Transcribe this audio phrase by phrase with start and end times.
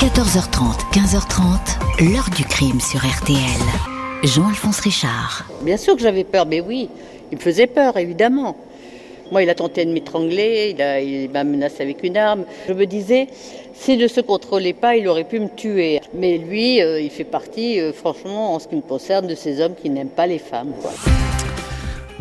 [0.00, 3.36] 14h30, 15h30, l'heure du crime sur RTL.
[4.22, 5.44] Jean-Alphonse Richard.
[5.60, 6.88] Bien sûr que j'avais peur, mais oui,
[7.30, 8.56] il me faisait peur, évidemment.
[9.30, 12.46] Moi, il a tenté de m'étrangler, il, m'a menacé avec une arme.
[12.66, 13.26] Je me disais,
[13.74, 16.00] s'il ne se contrôlait pas, il aurait pu me tuer.
[16.14, 19.60] Mais lui, euh, il fait partie, euh, franchement, en ce qui me concerne, de ces
[19.60, 20.72] hommes qui n'aiment pas les femmes.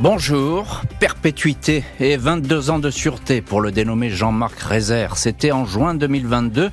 [0.01, 5.17] Bonjour, perpétuité et 22 ans de sûreté pour le dénommé Jean-Marc Rézère.
[5.17, 6.71] C'était en juin 2022.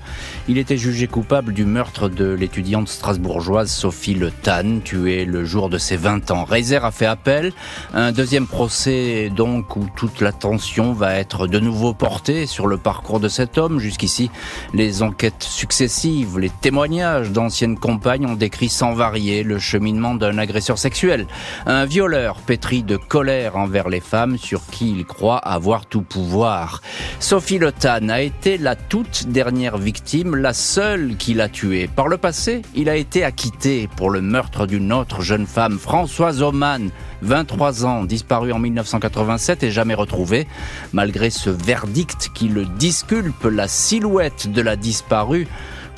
[0.49, 5.69] Il était jugé coupable du meurtre de l'étudiante strasbourgeoise Sophie Le Tan, tuée le jour
[5.69, 6.45] de ses 20 ans.
[6.45, 7.53] Rézère a fait appel.
[7.93, 13.19] Un deuxième procès donc où toute l'attention va être de nouveau portée sur le parcours
[13.19, 13.81] de cet homme.
[13.81, 14.31] Jusqu'ici,
[14.73, 20.79] les enquêtes successives, les témoignages d'anciennes compagnes ont décrit sans varier le cheminement d'un agresseur
[20.79, 21.27] sexuel.
[21.67, 26.83] Un violeur pétri de colère envers les femmes sur qui il croit avoir tout pouvoir.
[27.19, 31.89] Sophie Le a été la toute dernière victime, la seule qu'il a tuée.
[31.89, 36.43] Par le passé, il a été acquitté pour le meurtre d'une autre jeune femme, Françoise
[36.43, 36.91] Oman,
[37.23, 40.47] 23 ans, disparue en 1987 et jamais retrouvée.
[40.93, 45.47] Malgré ce verdict qui le disculpe, la silhouette de la disparue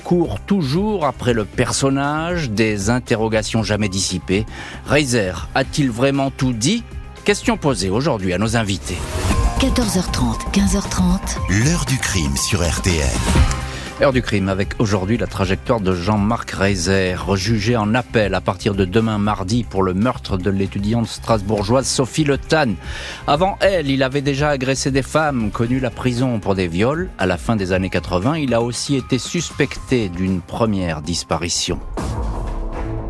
[0.05, 4.47] court toujours après le personnage, des interrogations jamais dissipées.
[4.87, 6.83] Reiser a-t-il vraiment tout dit?
[7.25, 8.99] Question posée aujourd'hui à nos invités.
[9.61, 11.65] 14h30, 15h30.
[11.65, 13.05] L'heure du crime sur RTL.
[14.01, 18.77] Heure du crime avec aujourd'hui la trajectoire de Jean-Marc Reiser, jugé en appel à partir
[18.77, 22.75] de demain mardi pour le meurtre de l'étudiante strasbourgeoise Sophie Le Tan.
[23.27, 27.11] Avant elle, il avait déjà agressé des femmes, connu la prison pour des viols.
[27.19, 31.81] À la fin des années 80, il a aussi été suspecté d'une première disparition.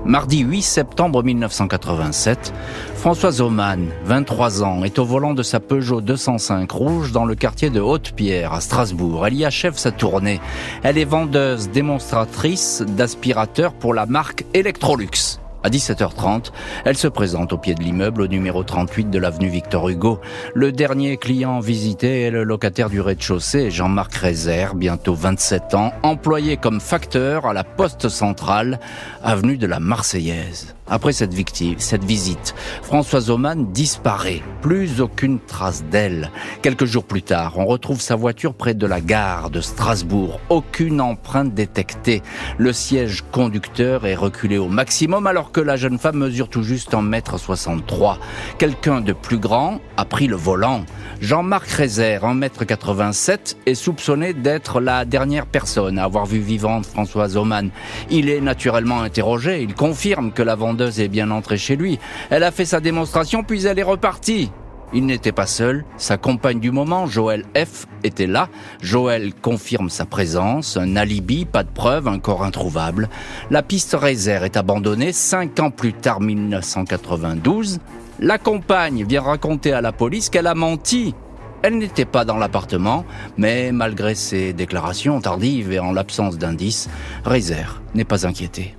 [0.08, 2.54] Mardi 8 septembre 1987,
[2.94, 7.68] Françoise Oman, 23 ans, est au volant de sa Peugeot 205 rouge dans le quartier
[7.68, 9.26] de Haute-Pierre à Strasbourg.
[9.26, 10.40] Elle y achève sa tournée.
[10.82, 15.40] Elle est vendeuse démonstratrice d'aspirateurs pour la marque Electrolux.
[15.64, 16.52] À 17h30,
[16.84, 20.20] elle se présente au pied de l'immeuble au numéro 38 de l'avenue Victor Hugo.
[20.54, 26.56] Le dernier client visité est le locataire du rez-de-chaussée, Jean-Marc Rézère, bientôt 27 ans, employé
[26.56, 28.78] comme facteur à la poste centrale,
[29.22, 30.77] avenue de la Marseillaise.
[30.90, 34.42] Après cette, victime, cette visite, Françoise Oman disparaît.
[34.62, 36.30] Plus aucune trace d'elle.
[36.62, 40.40] Quelques jours plus tard, on retrouve sa voiture près de la gare de Strasbourg.
[40.48, 42.22] Aucune empreinte détectée.
[42.56, 46.92] Le siège conducteur est reculé au maximum alors que la jeune femme mesure tout juste
[46.92, 48.16] 1m63.
[48.58, 50.84] Quelqu'un de plus grand a pris le volant.
[51.20, 57.70] Jean-Marc Rézère, 1m87, est soupçonné d'être la dernière personne à avoir vu vivante Françoise Oman.
[58.10, 59.62] Il est naturellement interrogé.
[59.62, 60.54] Il confirme que la
[60.84, 61.98] est bien entrée chez lui.
[62.30, 64.50] Elle a fait sa démonstration puis elle est repartie.
[64.94, 68.48] Il n'était pas seul, sa compagne du moment, Joël F, était là.
[68.80, 73.10] Joël confirme sa présence, un alibi, pas de preuve, un corps introuvable.
[73.50, 77.80] La piste réserve est abandonnée cinq ans plus tard, 1992.
[78.20, 81.14] La compagne vient raconter à la police qu'elle a menti.
[81.62, 83.04] Elle n'était pas dans l'appartement,
[83.36, 86.88] mais malgré ses déclarations tardives et en l'absence d'indices,
[87.24, 88.74] Reiser n'est pas inquiété.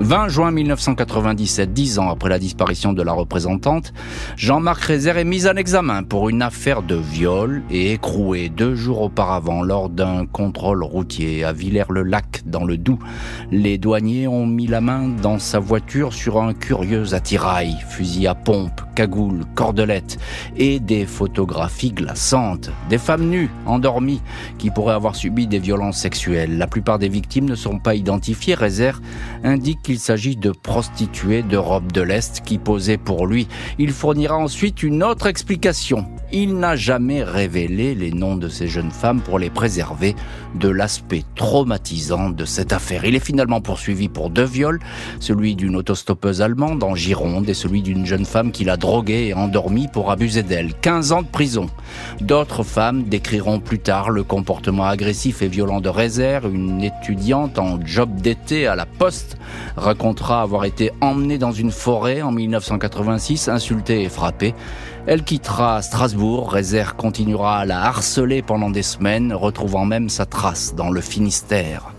[0.00, 3.92] 20 juin 1997, dix ans après la disparition de la représentante,
[4.34, 9.02] Jean-Marc Rézère est mis en examen pour une affaire de viol et écroué deux jours
[9.02, 12.98] auparavant lors d'un contrôle routier à Villers-le-Lac dans le Doubs.
[13.50, 18.34] Les douaniers ont mis la main dans sa voiture sur un curieux attirail, fusil à
[18.34, 20.18] pompe, cagoule, cordelette
[20.56, 22.70] et des photographies glaçantes.
[22.88, 24.22] Des femmes nues, endormies,
[24.56, 26.56] qui pourraient avoir subi des violences sexuelles.
[26.56, 28.54] La plupart des victimes ne sont pas identifiées.
[28.54, 29.02] Rézère
[29.44, 33.48] indique il s'agit de prostituées d'Europe de l'Est qui posaient pour lui.
[33.78, 36.06] Il fournira ensuite une autre explication.
[36.32, 40.14] Il n'a jamais révélé les noms de ces jeunes femmes pour les préserver
[40.54, 43.04] de l'aspect traumatisant de cette affaire.
[43.04, 44.78] Il est finalement poursuivi pour deux viols,
[45.18, 49.34] celui d'une autostoppeuse allemande en Gironde et celui d'une jeune femme qu'il a droguée et
[49.34, 50.72] endormie pour abuser d'elle.
[50.74, 51.66] 15 ans de prison.
[52.20, 57.84] D'autres femmes décriront plus tard le comportement agressif et violent de Rézère, une étudiante en
[57.84, 59.36] job d'été à la poste,
[59.80, 64.54] racontera avoir été emmenée dans une forêt en 1986, insultée et frappée.
[65.06, 70.74] Elle quittera Strasbourg, Rézère continuera à la harceler pendant des semaines, retrouvant même sa trace
[70.74, 71.92] dans le Finistère.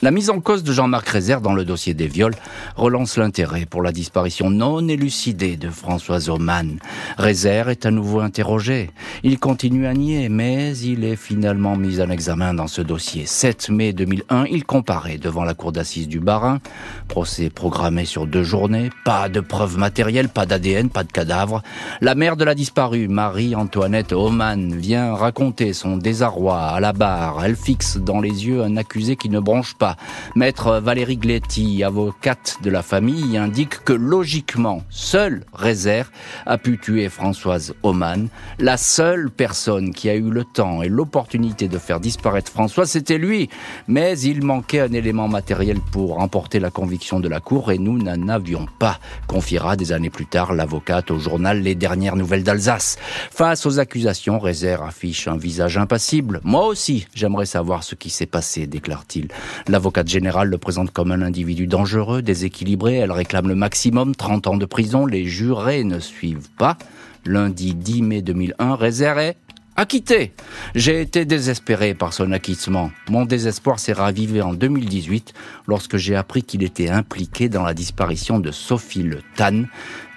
[0.00, 2.36] La mise en cause de Jean-Marc Rézère dans le dossier des viols
[2.76, 6.78] relance l'intérêt pour la disparition non élucidée de Françoise Oman.
[7.16, 8.90] Rézère est à nouveau interrogé.
[9.24, 13.26] Il continue à nier, mais il est finalement mis en examen dans ce dossier.
[13.26, 16.60] 7 mai 2001, il comparaît devant la cour d'assises du Barin.
[17.08, 18.90] Procès programmé sur deux journées.
[19.04, 21.60] Pas de preuves matérielles, pas d'ADN, pas de cadavre.
[22.00, 27.44] La mère de la disparue, Marie-Antoinette Oman, vient raconter son désarroi à la barre.
[27.44, 29.87] Elle fixe dans les yeux un accusé qui ne bronche pas
[30.34, 36.10] Maître Valérie Gletti, avocate de la famille, indique que logiquement, seul Rézère
[36.46, 38.28] a pu tuer Françoise Oman.
[38.58, 43.18] La seule personne qui a eu le temps et l'opportunité de faire disparaître Françoise, c'était
[43.18, 43.48] lui.
[43.86, 47.98] Mais il manquait un élément matériel pour remporter la conviction de la Cour et nous
[47.98, 52.96] n'en avions pas, confiera des années plus tard l'avocate au journal Les Dernières Nouvelles d'Alsace.
[53.30, 56.40] Face aux accusations, Rézère affiche un visage impassible.
[56.44, 59.28] Moi aussi, j'aimerais savoir ce qui s'est passé, déclare-t-il.
[59.78, 62.96] L'avocate générale le présente comme un individu dangereux, déséquilibré.
[62.96, 65.06] Elle réclame le maximum, 30 ans de prison.
[65.06, 66.76] Les jurés ne suivent pas.
[67.24, 69.34] Lundi 10 mai 2001, réservé
[69.76, 70.32] acquitté.
[70.74, 72.90] J'ai été désespéré par son acquittement.
[73.08, 75.32] Mon désespoir s'est ravivé en 2018
[75.68, 79.66] lorsque j'ai appris qu'il était impliqué dans la disparition de Sophie Le Tan,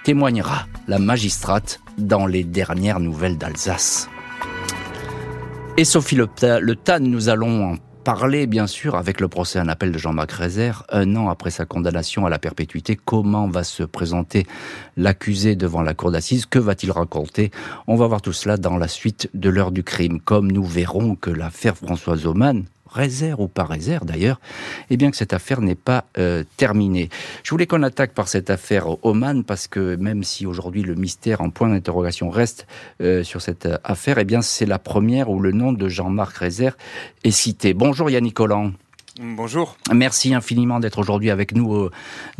[0.02, 4.08] témoignera la magistrate dans les dernières nouvelles d'Alsace.
[5.76, 6.26] Et Sophie Le
[6.74, 10.84] Tan, nous allons en parler, bien sûr, avec le procès en appel de Jean-Marc Rézère,
[10.90, 12.98] un an après sa condamnation à la perpétuité.
[13.02, 14.46] Comment va se présenter
[14.96, 16.46] l'accusé devant la cour d'assises?
[16.46, 17.50] Que va-t-il raconter?
[17.86, 20.20] On va voir tout cela dans la suite de l'heure du crime.
[20.20, 24.40] Comme nous verrons que l'affaire Françoise Oman réserve ou pas réserve d'ailleurs,
[24.90, 27.08] eh bien que cette affaire n'est pas euh, terminée.
[27.42, 31.40] Je voulais qu'on attaque par cette affaire Oman parce que même si aujourd'hui le mystère
[31.40, 32.66] en point d'interrogation reste
[33.00, 36.76] euh, sur cette affaire, eh bien c'est la première où le nom de Jean-Marc Rézère
[37.24, 37.74] est cité.
[37.74, 38.72] Bonjour Yannick Collant.
[39.20, 39.76] Bonjour.
[39.92, 41.90] Merci infiniment d'être aujourd'hui avec nous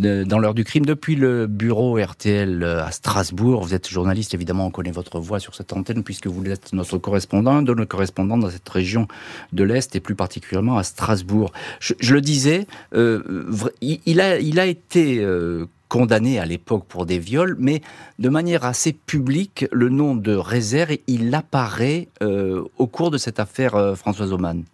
[0.03, 3.63] euh, dans l'heure du crime depuis le bureau RTL euh, à Strasbourg.
[3.63, 6.97] Vous êtes journaliste, évidemment, on connaît votre voix sur cette antenne puisque vous êtes notre
[6.97, 9.07] correspondant, de nos correspondants dans cette région
[9.53, 11.53] de l'Est et plus particulièrement à Strasbourg.
[11.79, 13.23] Je, le disais, euh,
[13.83, 15.27] il, a, été
[15.91, 17.83] condamné à l'époque pour des viols, mais
[18.19, 23.95] de manière assez publique, le nom de Rézère, il apparaît au cours de cette affaire
[23.97, 24.65] Françoise Oman.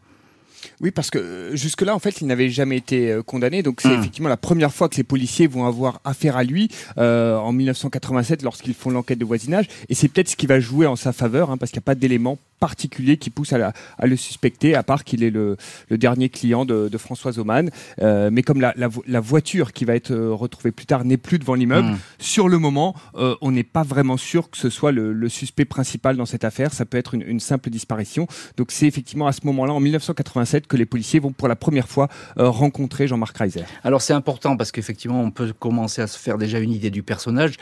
[0.80, 3.62] Oui, parce que euh, jusque-là, en fait, il n'avait jamais été euh, condamné.
[3.62, 4.00] Donc, c'est hmm.
[4.00, 8.42] effectivement la première fois que les policiers vont avoir affaire à lui euh, en 1987
[8.42, 9.66] lorsqu'ils font l'enquête de voisinage.
[9.88, 11.86] Et c'est peut-être ce qui va jouer en sa faveur, hein, parce qu'il n'y a
[11.86, 13.72] pas d'éléments particulier qui pousse à,
[14.02, 15.56] le suspecter, à part qu'il est le,
[15.90, 17.70] dernier client de, Françoise Oman.
[18.02, 21.54] Euh, mais comme la, voiture qui va être euh, retrouvée plus tard n'est plus devant
[21.54, 21.98] l'immeuble, hmm.
[22.18, 26.16] sur le moment, euh, on n'est pas vraiment sûr que ce soit le, suspect principal
[26.16, 26.72] dans cette affaire.
[26.72, 28.26] Ça peut être une, simple disparition.
[28.56, 31.88] Donc c'est effectivement à ce moment-là, en 1987, que les policiers vont pour la première
[31.88, 33.62] fois rencontrer Jean-Marc Reiser.
[33.84, 37.02] Alors c'est important parce qu'effectivement, on peut commencer à se faire déjà une idée du
[37.02, 37.54] personnage.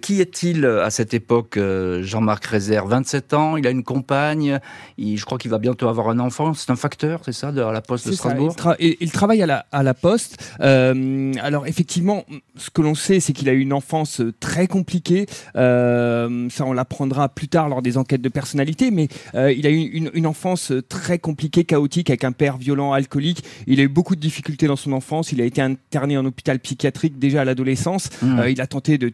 [0.00, 1.58] qui est-il à cette époque,
[2.00, 2.80] Jean-Marc Reiser?
[2.84, 4.31] 27 ans, il a une compagne?
[4.38, 6.54] Je crois qu'il va bientôt avoir un enfant.
[6.54, 9.82] C'est un facteur, c'est ça, de la Poste de Strasbourg il, travaille à la, à
[9.82, 10.36] la Poste.
[10.60, 12.24] Euh, alors effectivement,
[12.56, 15.26] ce que l'on sait, c'est qu'il a eu une enfance très compliquée.
[15.56, 18.90] Euh, ça, on l'apprendra plus tard lors des enquêtes de personnalité.
[18.90, 22.92] Mais euh, il a eu une, une, enfance très compliquée, chaotique, avec un père violent,
[22.92, 23.44] alcoolique.
[23.66, 25.32] Il a eu beaucoup de difficultés dans son enfance.
[25.32, 28.10] Il a été interné en hôpital psychiatrique déjà à l'adolescence.
[28.22, 28.42] Mmh.
[28.48, 29.12] il a tenté de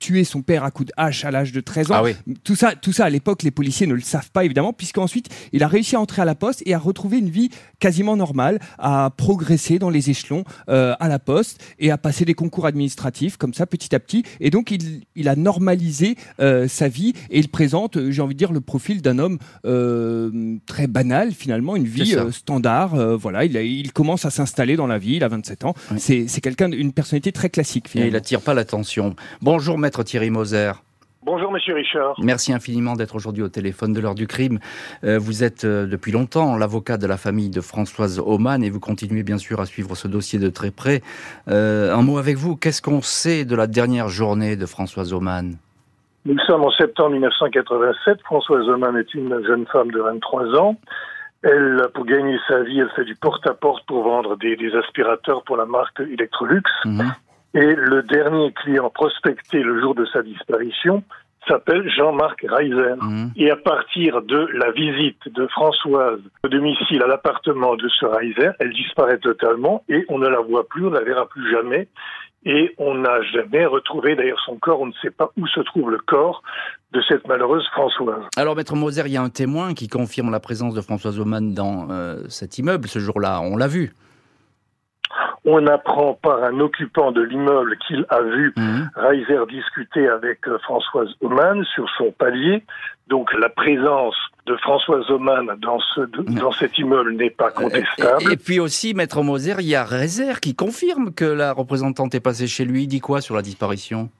[0.00, 2.02] tuer son père à coups de hache à l'âge de 13 ans.
[2.04, 5.28] Ah tout ça, tout ça à l'époque, les policiers ne le savent pas évidemment, puisqu'ensuite
[5.52, 8.58] il a réussi à entrer à la poste et à retrouver une vie quasiment normale,
[8.78, 13.36] à progresser dans les échelons euh, à la poste et à passer des concours administratifs
[13.36, 14.24] comme ça petit à petit.
[14.40, 18.34] Et donc il, il a normalisé euh, sa vie et il présente, euh, j'ai envie
[18.34, 19.38] de dire, le profil d'un homme
[20.66, 22.96] très banal finalement, une vie standard.
[23.18, 25.16] voilà, il, il commence à s'installer dans la vie.
[25.16, 25.74] Il a 27 ans.
[25.98, 27.88] C'est quelqu'un d'une personnalité très classique.
[27.88, 28.08] Finalement.
[28.08, 29.14] Et il attire pas l'attention.
[29.42, 30.70] Bonjour maître Thierry Moser.
[31.24, 32.14] Bonjour Monsieur Richard.
[32.22, 34.60] Merci infiniment d'être aujourd'hui au téléphone de l'heure du crime.
[35.02, 38.78] Euh, vous êtes euh, depuis longtemps l'avocat de la famille de Françoise Oman et vous
[38.78, 41.00] continuez bien sûr à suivre ce dossier de très près.
[41.48, 45.56] Euh, un mot avec vous, qu'est-ce qu'on sait de la dernière journée de Françoise Oman
[46.24, 48.22] Nous sommes en septembre 1987.
[48.22, 50.76] Françoise Oman est une jeune femme de 23 ans.
[51.42, 55.66] Elle, pour gagner sa vie, elle fait du porte-à-porte pour vendre des, aspirateurs pour la
[55.66, 56.62] marque Electrolux.
[56.84, 57.12] Mhm.
[57.54, 61.02] Et le dernier client prospecté le jour de sa disparition
[61.48, 62.94] s'appelle Jean-Marc Reiser.
[63.00, 63.32] Mhm.
[63.36, 68.50] Et à partir de la visite de Françoise au domicile à l'appartement de ce Reiser,
[68.60, 71.88] elle disparaît totalement et on ne la voit plus, on ne la verra plus jamais.
[72.46, 75.90] Et on n'a jamais retrouvé d'ailleurs son corps, on ne sait pas où se trouve
[75.90, 76.42] le corps
[76.92, 78.22] de cette malheureuse Françoise.
[78.36, 81.52] Alors, Maître Moser, il y a un témoin qui confirme la présence de Françoise Oman
[81.52, 83.40] dans euh, cet immeuble ce jour-là.
[83.42, 83.92] On l'a vu.
[85.44, 88.90] On apprend par un occupant de l'immeuble qu'il a vu Mhm.
[88.96, 92.64] Reiser discuter avec euh, Françoise Oman sur son palier.
[93.08, 94.14] Donc la présence
[94.46, 96.00] de Françoise Oman dans, ce,
[96.40, 98.30] dans cet immeuble n'est pas contestable.
[98.30, 102.14] Et, et puis aussi, Maître Moser, il y a Rézère qui confirme que la représentante
[102.14, 102.84] est passée chez lui.
[102.84, 104.10] Il dit quoi sur la disparition?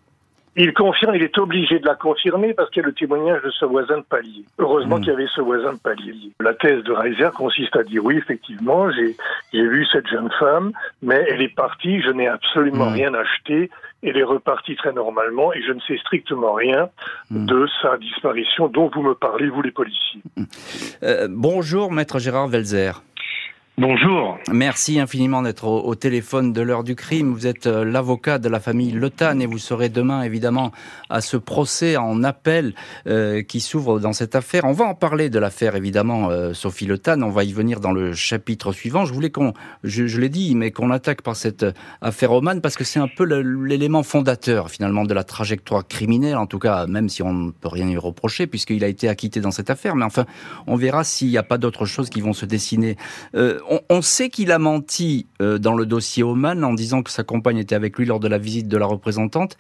[0.57, 3.51] Il confirme, il est obligé de la confirmer parce qu'il y a le témoignage de
[3.51, 4.45] ce voisin de palier.
[4.59, 5.01] Heureusement Mm.
[5.01, 6.13] qu'il y avait ce voisin de palier.
[6.41, 9.17] La thèse de Reiser consiste à dire oui, effectivement, j'ai
[9.53, 12.95] j'ai vu cette jeune femme, mais elle est partie, je n'ai absolument Mm.
[12.95, 13.71] rien acheté,
[14.03, 16.89] elle est repartie très normalement et je ne sais strictement rien
[17.31, 17.47] Mm.
[17.47, 20.21] de sa disparition dont vous me parlez, vous les policiers.
[21.05, 23.03] Euh, Bonjour, Maître Gérard Velzer.
[23.81, 24.37] Bonjour.
[24.53, 27.33] Merci infiniment d'être au, téléphone de l'heure du crime.
[27.33, 30.71] Vous êtes euh, l'avocat de la famille Le Tan et vous serez demain évidemment
[31.09, 32.75] à ce procès en appel
[33.07, 34.67] euh, qui s'ouvre dans cette affaire.
[34.67, 37.23] On va en parler de l'affaire évidemment, euh, Sophie Le Tan.
[37.23, 39.07] On va y venir dans le chapitre suivant.
[39.07, 41.73] Je voulais qu'on, je, je l'ai dit, mais qu'on attaque par cette euh,
[42.03, 46.37] affaire Oman parce que c'est un peu l'élément fondateur finalement de la trajectoire criminelle.
[46.37, 49.41] En tout cas, même si on ne peut rien lui reprocher puisqu'il a été acquitté
[49.41, 49.97] dans cette affaire.
[49.97, 50.27] Mais enfin,
[50.67, 52.99] on verra s'il n'y a pas d'autres choses qui vont se dessiner.
[53.35, 53.59] Euh,
[53.89, 57.59] on, sait qu'il a menti euh, dans le dossier Oman en disant que sa compagne
[57.59, 59.57] était avec lui lors de la visite de la représentante.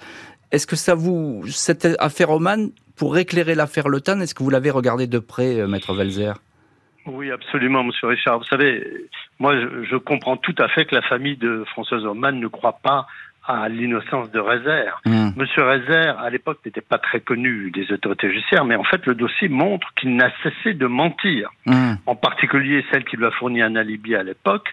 [0.51, 4.71] Est-ce que ça vous, cette affaire Oman, pour éclairer l'affaire Le est-ce que vous l'avez
[4.71, 6.35] regardé de près, euh, Maître Velzer
[7.07, 8.39] Oui, absolument, Monsieur Richard.
[8.39, 8.85] Vous savez,
[9.39, 13.07] moi, je comprends tout à fait que la famille de Françoise Oman ne croit pas
[13.51, 15.01] à l'innocence de Rézère.
[15.07, 19.05] Hum, Monsieur Rézère, à l'époque, n'était pas très connu des autorités judiciaires, mais en fait,
[19.07, 21.51] le dossier montre qu'il n'a cessé de mentir.
[21.67, 24.73] hum, En particulier, celle qui lui a fourni un alibi à l'époque,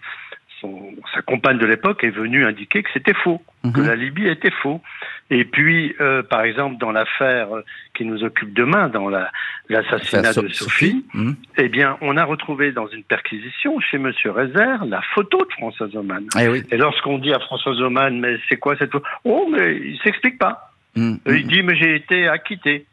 [0.62, 3.42] son, sa compagne de l'époque est venue indiquer que c'était faux,
[3.74, 3.88] que mhm.
[3.88, 4.82] l'alibi était faux.
[5.30, 7.48] Et puis, euh, par exemple, dans l'affaire
[7.94, 9.30] qui nous occupe demain, dans la-
[9.70, 11.36] l'assassinat de So- Sophie, hum.
[11.58, 15.96] eh bien, on a retrouvé dans une perquisition chez Monsieur Rézère la photo de Françoise
[15.96, 16.26] Oman.
[16.40, 16.64] Eh oui.
[16.72, 20.38] Et lorsqu'on dit à Françoise Oman, mais c'est quoi cette photo Oh, mais il s'explique
[20.40, 20.72] pas.
[20.98, 22.86] Euh, Il dit, mais j'ai été acquitté.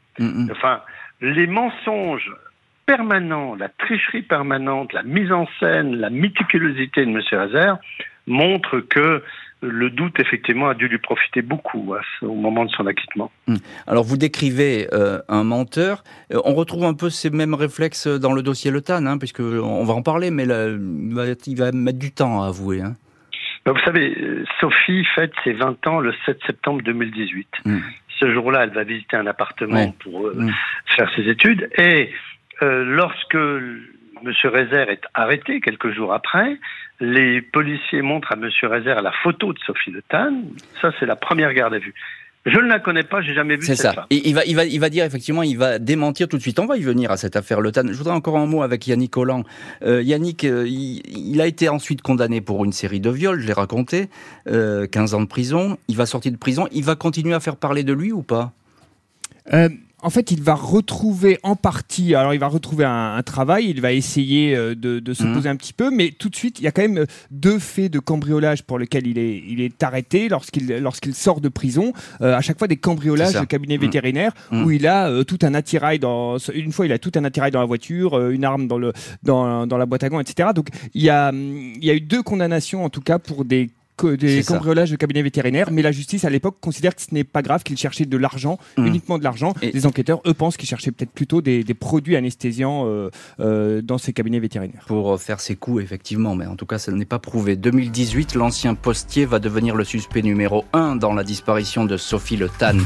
[0.50, 0.80] Enfin,
[1.20, 2.30] les mensonges
[2.86, 7.20] permanents, la tricherie permanente, la mise en scène, la méticulosité de M.
[7.32, 7.78] Rézère
[8.26, 9.22] montrent que
[9.62, 13.30] le doute, effectivement, a dû lui profiter beaucoup ce- au moment de son acquittement.
[13.86, 16.04] Alors vous décrivez euh, un menteur.
[16.32, 19.40] Euh, on retrouve un peu ces mêmes réflexes dans le dossier Le Tan, hein, puisque
[19.40, 22.82] on va en parler, mais là, il, va, mettre du temps à avouer.
[22.82, 22.94] Hein.
[23.64, 27.48] Ben, Vous savez, euh, Sophie fête ses 20 ans le 7 septembre 2018.
[27.64, 27.78] Mm.
[28.20, 30.50] Ce jour-là, elle va visiter un appartement pour euh, Mm.
[30.96, 31.70] faire ses études.
[31.78, 32.10] Et
[32.62, 34.32] euh, lorsque M.
[34.44, 36.58] Rézère est arrêté quelques jours après,
[37.00, 38.48] les policiers montrent à M.
[38.62, 40.42] Rézère la photo de Sophie Le Tan.
[40.80, 41.94] Ça, c'est la première garde à vue.
[42.46, 43.92] Je ne la connais pas, j'ai jamais vu C'est cette ça.
[43.94, 44.06] femme.
[44.10, 46.58] Et il va, il va, il va dire effectivement, il va démentir tout de suite.
[46.58, 47.86] On va y venir à cette affaire Le Tan.
[47.86, 49.44] Je voudrais encore un mot avec Yannick Collant.
[49.82, 53.46] Euh, Yannick, euh, il, il a été ensuite condamné pour une série de viols, je
[53.46, 54.10] l'ai raconté,
[54.48, 55.78] euh, 15 ans de prison.
[55.88, 56.68] Il va sortir de prison.
[56.70, 58.52] Il va continuer à faire parler de lui ou pas?
[59.54, 59.70] Euh,
[60.04, 63.80] en fait, il va retrouver en partie, alors il va retrouver un, un travail, il
[63.80, 65.32] va essayer euh, de, de se Mhm.
[65.34, 67.58] poser un petit peu, mais tout de suite, il y a quand même euh, deux
[67.58, 71.92] faits de cambriolage pour lesquels il est, il est arrêté lorsqu'il lorsqu'il sort de prison.
[72.20, 73.80] Euh, à chaque fois, des cambriolages de cabinet Mhm.
[73.80, 74.64] vétérinaire Mhm.
[74.64, 76.36] où il a euh, tout un attirail dans.
[76.54, 78.92] Une fois, il a tout un attirail dans la voiture, euh, une arme dans, le,
[79.22, 80.50] dans, dans la boîte à gants, etc.
[80.54, 83.44] Donc, il y, a, hum, il y a eu deux condamnations, en tout cas, pour
[83.44, 83.70] des
[84.02, 87.42] des cambriolages de cabinet vétérinaire, mais la justice à l'époque considère que ce n'est pas
[87.42, 88.86] grave qu'il cherchait de l'argent, Mhm.
[88.86, 89.54] uniquement de l'argent.
[89.62, 93.10] Et- Les enquêteurs, eux, pensent qu'ils cherchaient peut-être plutôt des, des produits anesthésiants euh,
[93.40, 94.84] euh, dans ces cabinets vétérinaires.
[94.86, 97.56] pour faire ses coups, effectivement, mais en tout cas, ça n'est pas prouvé.
[97.56, 102.48] 2018, l'ancien postier va devenir le suspect numéro 1 dans la disparition de Sophie Le
[102.48, 102.76] Tan.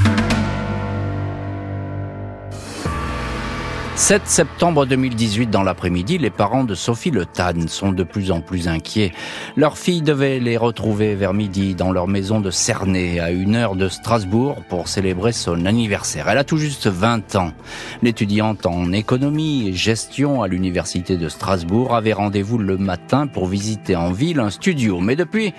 [3.99, 8.41] 7 septembre 2018, dans l'après-midi, les parents de Sophie Le Tan sont de plus en
[8.41, 9.13] plus inquiets.
[9.57, 13.75] Leur fille devait les retrouver vers midi dans leur maison de Cernay, à une heure
[13.75, 16.29] de Strasbourg, pour célébrer son anniversaire.
[16.29, 17.53] Elle a tout juste 20 ans.
[18.01, 23.97] L'étudiante en économie et gestion à l'université de Strasbourg avait rendez-vous le matin pour visiter
[23.97, 25.01] en ville un studio.
[25.01, 25.53] Mais depuis,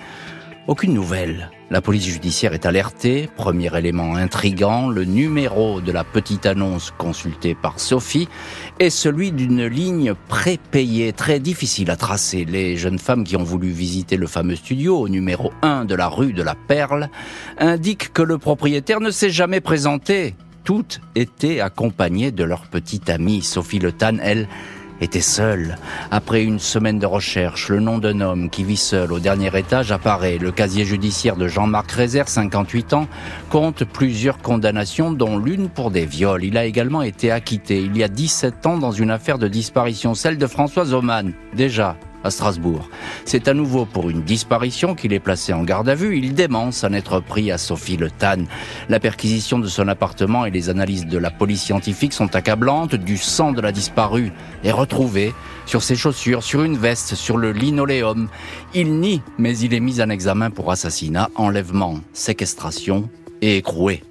[0.66, 1.50] aucune nouvelle.
[1.72, 3.30] La police judiciaire est alertée.
[3.36, 8.28] Premier élément intrigant, le numéro de la petite annonce consultée par Sophie
[8.80, 12.44] est celui d'une ligne prépayée, très difficile à tracer.
[12.44, 16.08] Les jeunes femmes qui ont voulu visiter le fameux studio au numéro 1 de la
[16.08, 17.08] rue de la Perle
[17.56, 20.34] indiquent que le propriétaire ne s'est jamais présenté.
[20.64, 23.42] Toutes étaient accompagnées de leur petite amie.
[23.42, 24.48] Sophie Le Tan, elle,
[25.00, 25.76] était seule.
[26.10, 29.92] Après une semaine de recherche, le nom d'un homme qui vit seul au dernier étage
[29.92, 30.38] apparaît.
[30.38, 33.08] Le casier judiciaire de Jean-Marc Rézère, 58 ans,
[33.48, 36.44] compte plusieurs condamnations, dont l'une pour des viols.
[36.44, 40.14] Il a également été acquitté il y a 17 ans dans une affaire de disparition,
[40.14, 41.32] celle de Françoise Oman.
[41.54, 42.88] Déjà, à Strasbourg.
[43.24, 46.18] C'est à nouveau pour une disparition qu'il est placé en garde à vue.
[46.18, 48.44] Il dément s'en être pris à Sophie Le Tan.
[48.88, 52.94] La perquisition de son appartement et les analyses de la police scientifique sont accablantes.
[52.94, 54.32] Du sang de la disparue
[54.64, 55.32] est retrouvé
[55.66, 58.28] sur ses chaussures, sur une veste, sur le linoléum.
[58.74, 63.08] Il nie, mais il est mis en examen pour assassinat, enlèvement, séquestration
[63.40, 64.02] et écroué.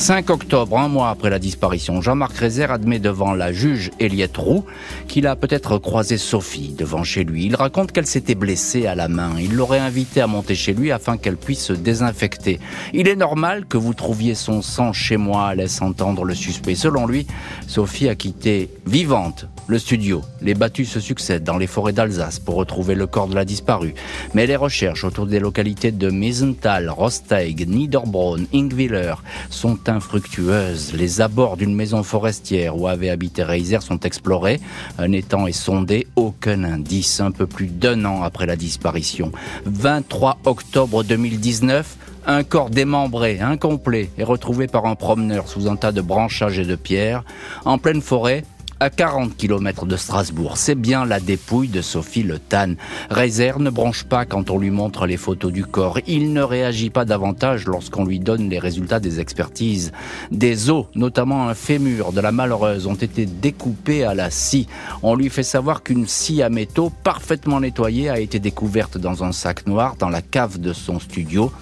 [0.00, 4.64] 5 octobre, un mois après la disparition, Jean-Marc Rézère admet devant la juge Eliette Roux
[5.08, 7.44] qu'il a peut-être croisé Sophie devant chez lui.
[7.44, 9.32] Il raconte qu'elle s'était blessée à la main.
[9.38, 12.60] Il l'aurait invitée à monter chez lui afin qu'elle puisse se désinfecter.
[12.94, 16.76] Il est normal que vous trouviez son sang chez moi, laisse entendre le suspect.
[16.76, 17.26] Selon lui,
[17.66, 20.22] Sophie a quitté vivante le studio.
[20.40, 23.94] Les battus se succèdent dans les forêts d'Alsace pour retrouver le corps de la disparue.
[24.32, 29.14] Mais les recherches autour des localités de Miesenthal, Rosteig, Niederbronn, Ingwiller
[29.50, 30.92] sont infructueuses.
[30.94, 34.60] Les abords d'une maison forestière où avait habité Reiser sont explorés.
[34.98, 37.20] Un étang est sondé, aucun indice.
[37.20, 39.32] Un peu plus d'un an après la disparition.
[39.66, 45.92] 23 octobre 2019, un corps démembré, incomplet, est retrouvé par un promeneur sous un tas
[45.92, 47.24] de branchages et de pierres.
[47.64, 48.44] En pleine forêt,
[48.80, 50.56] à 40 km de Strasbourg.
[50.56, 52.74] C'est bien la dépouille de Sophie Le Tan.
[53.10, 55.98] Reiser ne branche pas quand on lui montre les photos du corps.
[56.06, 59.92] Il ne réagit pas davantage lorsqu'on lui donne les résultats des expertises.
[60.30, 64.66] Des os, notamment un fémur de la malheureuse, ont été découpés à la scie.
[65.02, 69.32] On lui fait savoir qu'une scie à métaux parfaitement nettoyée a été découverte dans un
[69.32, 71.52] sac noir dans la cave de son studio.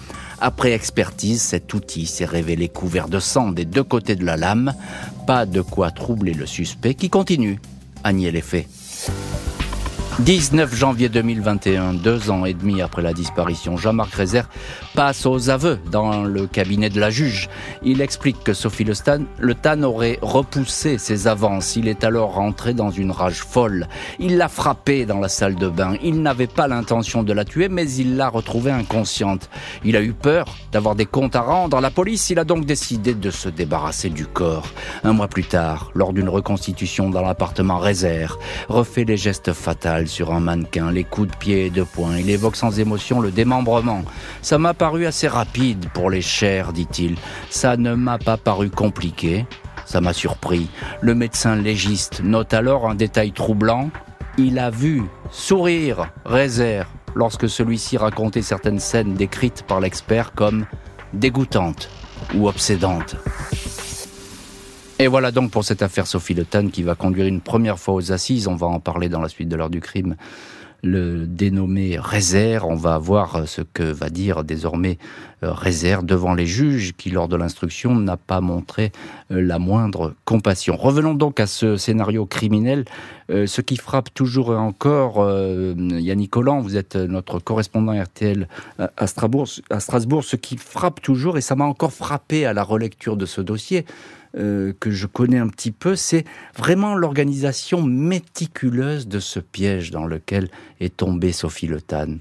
[0.41, 4.73] Après expertise, cet outil s'est révélé couvert de sang des deux côtés de la lame.
[5.27, 7.59] Pas de quoi troubler le suspect qui continue
[8.03, 8.67] à nier les faits.
[10.19, 14.49] 19 janvier 2021, deux ans et demi après la disparition, Jean-Marc Rézère
[14.93, 17.47] passe aux aveux dans le cabinet de la juge.
[17.83, 21.77] Il explique que Sophie Le, Stan, le Tan aurait repoussé ses avances.
[21.77, 23.87] Il est alors rentré dans une rage folle.
[24.19, 25.93] Il l'a frappée dans la salle de bain.
[26.03, 29.49] Il n'avait pas l'intention de la tuer, mais il l'a retrouvée inconsciente.
[29.85, 31.79] Il a eu peur d'avoir des comptes à rendre.
[31.79, 34.67] La police, il a donc décidé de se débarrasser du corps.
[35.05, 40.33] Un mois plus tard, lors d'une reconstitution dans l'appartement Rézère, refait les gestes fatals sur
[40.33, 42.17] un mannequin, les coups de pied et de poing.
[42.17, 44.03] Il évoque sans émotion le démembrement.
[44.41, 47.15] Ça m'a paru assez rapide pour les chairs, dit-il.
[47.49, 49.45] Ça ne m'a pas paru compliqué.
[49.85, 50.69] Ça m'a surpris.
[51.01, 53.89] Le médecin légiste note alors un détail troublant.
[54.37, 60.65] Il a vu sourire Rézère lorsque celui-ci racontait certaines scènes décrites par l'expert comme
[61.13, 61.89] dégoûtantes
[62.35, 63.15] ou obsédantes.
[65.01, 68.11] Et voilà donc pour cette affaire Sophie Le qui va conduire une première fois aux
[68.11, 68.49] assises.
[68.49, 70.17] On va en parler dans la suite de l'heure du crime.
[70.83, 74.97] Le dénommé Rézère, on va voir ce que va dire désormais
[75.43, 78.91] euh, Rézère devant les juges qui, lors de l'instruction, n'a pas montré
[79.31, 80.75] euh, la moindre compassion.
[80.75, 82.83] Revenons donc à ce scénario criminel.
[83.29, 85.17] Euh, ce qui frappe toujours et encore,
[85.77, 91.55] Yannick Collant, vous êtes notre correspondant RTL à Strasbourg, ce qui frappe toujours, et ça
[91.55, 93.85] m'a encore frappé à la relecture de ce dossier,
[94.37, 100.05] euh, que je connais un petit peu, c'est vraiment l'organisation méticuleuse de ce piège dans
[100.05, 102.17] lequel est tombée Sophie Le Tan.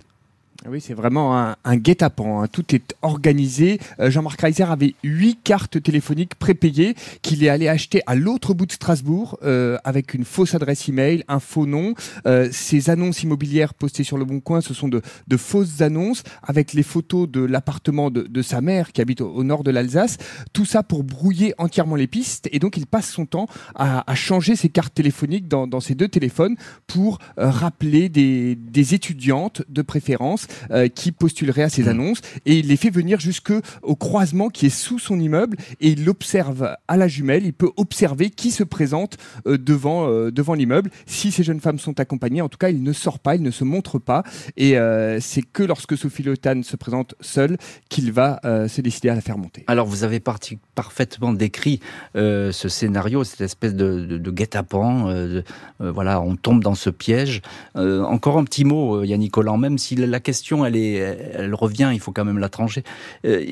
[0.70, 2.42] Oui, c'est vraiment un, guet-apens.
[2.42, 2.46] Hein.
[2.50, 3.78] Tout est organisé.
[4.00, 8.66] Euh, Jean-Marc Reiser avait huit cartes téléphoniques prépayées qu'il est allé acheter à l'autre bout
[8.66, 11.94] de Strasbourg euh, avec une fausse adresse email, un faux nom.
[12.26, 15.00] Euh, ces annonces immobilières postées sur le Bon Coin, ce sont de,
[15.36, 19.70] fausses annonces avec les photos de l'appartement de, sa mère qui habite au, nord de
[19.70, 20.18] l'Alsace.
[20.52, 22.48] Tout ça pour brouiller entièrement les pistes.
[22.52, 26.56] Et donc, il passe son temps à, changer ses cartes téléphoniques dans, ses deux téléphones
[26.86, 31.88] pour euh, rappeler des étudiantes de préférence euh, qui postulerait à ces mmh.
[31.88, 35.88] annonces et il les fait venir jusque au croisement qui est sous son immeuble et
[35.90, 37.44] il l'observe à la jumelle.
[37.44, 39.16] Il peut observer qui se présente
[39.46, 40.90] euh, devant euh, devant l'immeuble.
[41.06, 43.50] Si ces jeunes femmes sont accompagnées, en tout cas, il ne sort pas, il ne
[43.50, 44.22] se montre pas
[44.56, 44.76] et
[45.20, 47.56] c'est que lorsque Sophie Lotan se présente seule
[47.88, 49.64] qu'il va se décider à la faire monter.
[49.66, 51.80] Alors vous avez parfaitement décrit
[52.14, 55.42] ce scénario, cette espèce de, de, de guet-apens.
[55.80, 57.42] voilà, on tombe dans ce piège.
[57.74, 62.12] encore un petit mot, Yannick Collant, même si la question question, elle, revient, il faut
[62.12, 62.84] quand même la trancher.
[63.24, 63.44] Euh,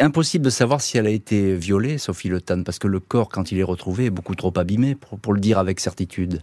[0.00, 3.28] impossible de savoir si elle a été violée, Sophie Le Tan, parce que le corps,
[3.28, 6.42] quand il est retrouvé, est beaucoup trop abîmé pour, le dire avec certitude.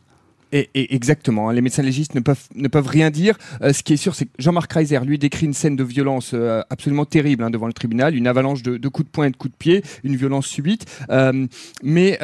[0.51, 1.53] Et, exactement, hein.
[1.53, 3.37] les médecins légistes ne peuvent, rien dire.
[3.61, 6.31] Euh, ce qui est sûr, c'est que Jean-Marc Reiser, lui, décrit une scène de violence
[6.33, 9.35] euh, absolument terrible hein, devant le tribunal, une avalanche de, coups de poing et de
[9.35, 10.85] coups de pied, une violence subite.
[11.83, 12.19] Mais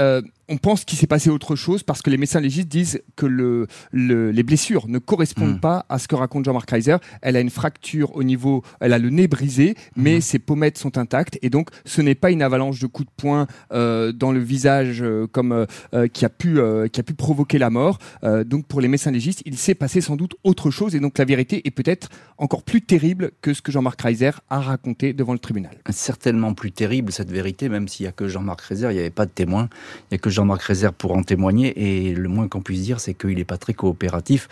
[0.51, 3.67] on pense qu'il s'est passé autre chose parce que les médecins légistes disent que le,
[3.93, 5.61] les blessures ne correspondent mm.
[5.61, 6.97] pas à ce que raconte Jean-Marc Reiser.
[7.21, 10.21] Elle a une fracture au niveau, elle a le nez brisé, mais mm.
[10.21, 13.47] ses pommettes sont intactes et donc ce n'est pas une avalanche de coups de poing
[13.71, 16.59] euh, dans le visage euh, comme euh, qui a pu
[16.91, 17.97] qui a pu provoquer la mort.
[18.45, 21.25] donc pour les médecins légistes, il s'est passé sans doute autre chose et donc la
[21.25, 25.39] vérité est peut-être encore plus terrible que ce que Jean-Marc Reiser a raconté devant le
[25.39, 25.77] tribunal.
[25.91, 29.09] Certainement plus terrible cette vérité, même s'il n'y a que Jean-Marc Reiser, il n'y avait
[29.09, 29.69] pas de témoin,
[30.03, 32.99] il n'y a que Jean-Marc Reiser pour en témoigner et le moins qu'on puisse dire,
[32.99, 34.49] c'est qu'il n'est pas très coopératif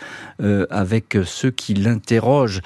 [0.70, 2.60] avec ceux qui l'interrogent.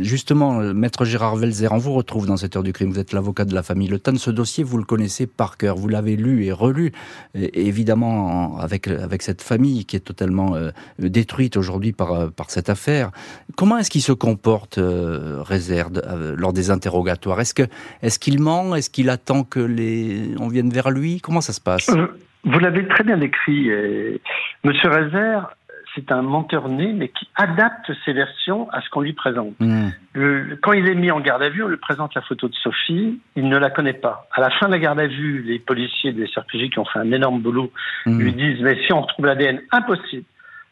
[0.00, 2.90] justement, maître Gérard Velzer, on vous retrouve dans cette heure du crime.
[2.90, 4.16] Vous êtes l'avocat de la famille Le Tan.
[4.16, 6.92] Ce dossier, vous le connaissez par cœur, vous l'avez lu et relu,
[7.34, 12.70] évidemment avec, avec cette famille qui est totalement euh, détruite aujourd'hui par, euh, par cette
[12.70, 13.10] affaire.
[13.56, 16.00] Comment est-ce qu'il se comporte, euh, Réserve,
[16.36, 17.40] lors des interrogatoires?
[17.40, 18.74] Est-ce qu'il ment?
[18.74, 21.20] Est-ce qu'il attend que les on vienne vers lui?
[21.20, 21.90] Comment ça se passe?
[22.44, 23.70] Vous l'avez très bien décrit.
[24.64, 25.46] Monsieur Réserve
[25.94, 29.54] c'est un menteur né, mais qui adapte ses versions à ce qu'on lui présente.
[30.62, 33.20] Quand il est mis en garde à vue, on lui présente la photo de Sophie,
[33.36, 34.28] il ne la connaît pas.
[34.32, 36.98] À la fin de la garde à vue, les policiers des SRPJ qui ont fait
[36.98, 37.72] un énorme boulot
[38.06, 38.18] hmm.
[38.18, 40.24] lui disent Mais si on retrouve l'ADN, impossible.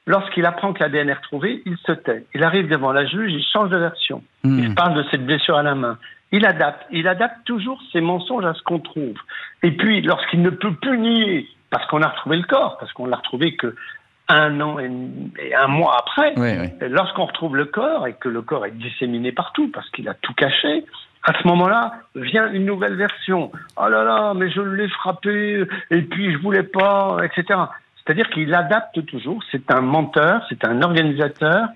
[0.09, 2.25] Lorsqu'il apprend que l'ADN est retrouvé, il se tait.
[2.35, 4.23] Il arrive devant la juge, il change de version.
[4.45, 4.59] Hmm.
[4.61, 5.99] Il parle de cette blessure à la main.
[6.33, 6.87] Il adapte.
[6.91, 9.17] Il adapte toujours ses mensonges à ce qu'on trouve.
[9.63, 13.07] Et puis, lorsqu'il ne peut plus nier parce qu'on a retrouvé le corps, parce qu'on
[13.07, 13.75] l'a retrouvé que
[14.29, 16.35] un an et, un mois après,
[16.89, 20.35] lorsqu'on retrouve le corps et que le corps est disséminé partout parce qu'il a tout
[20.35, 20.85] caché,
[21.23, 23.53] à ce moment-là vient une nouvelle version.
[23.77, 27.61] Oh là là, mais je l'ai frappé et puis je voulais pas, etc.
[27.97, 29.43] C'est-à-dire qu'il adapte toujours.
[29.51, 31.69] C'est un menteur, c'est un organisateur,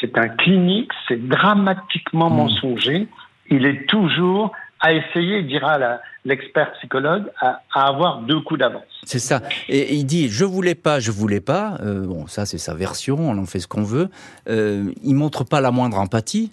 [0.00, 2.36] c'est un clinique, c'est dramatiquement hmm.
[2.36, 3.08] mensonger.
[3.48, 4.52] Il est toujours
[4.82, 5.78] à essayer, dira
[6.24, 8.82] l'expert psychologue, à, avoir deux coups d'avance.
[9.04, 9.40] C'est ça.
[9.68, 11.78] Et il dit je voulais pas, je voulais pas.
[11.80, 14.08] Euh, bon, ça c'est sa version, on en fait ce qu'on veut.
[14.48, 16.52] Euh, il montre pas la moindre empathie.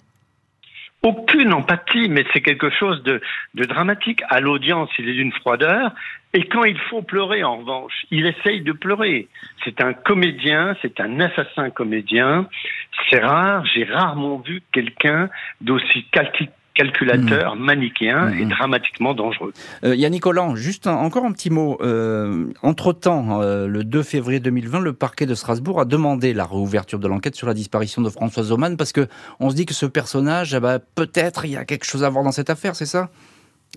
[1.02, 3.20] Aucune empathie, mais c'est quelque chose de,
[3.54, 4.20] de dramatique.
[4.28, 5.92] À l'audience, il est d'une froideur.
[6.34, 9.26] Et quand il faut pleurer, en revanche, il essaye de pleurer.
[9.64, 12.48] C'est un comédien, c'est un assassin comédien.
[13.08, 15.30] C'est rare, j'ai rarement vu quelqu'un
[15.62, 16.04] d'aussi
[16.80, 17.60] calculateur, mmh.
[17.60, 18.48] manichéen et mmh.
[18.48, 19.52] dramatiquement dangereux.
[19.84, 21.76] Euh, Yannick Holland, juste encore un petit mot.
[21.82, 26.98] Euh, entre-temps, euh, le 2 février 2020, le parquet de Strasbourg a demandé la réouverture
[26.98, 29.08] de l'enquête sur la disparition de Françoise Oman parce que
[29.40, 32.08] on se dit que ce personnage, eh ben, peut-être il y a quelque chose à
[32.08, 33.10] voir dans cette affaire, c'est ça?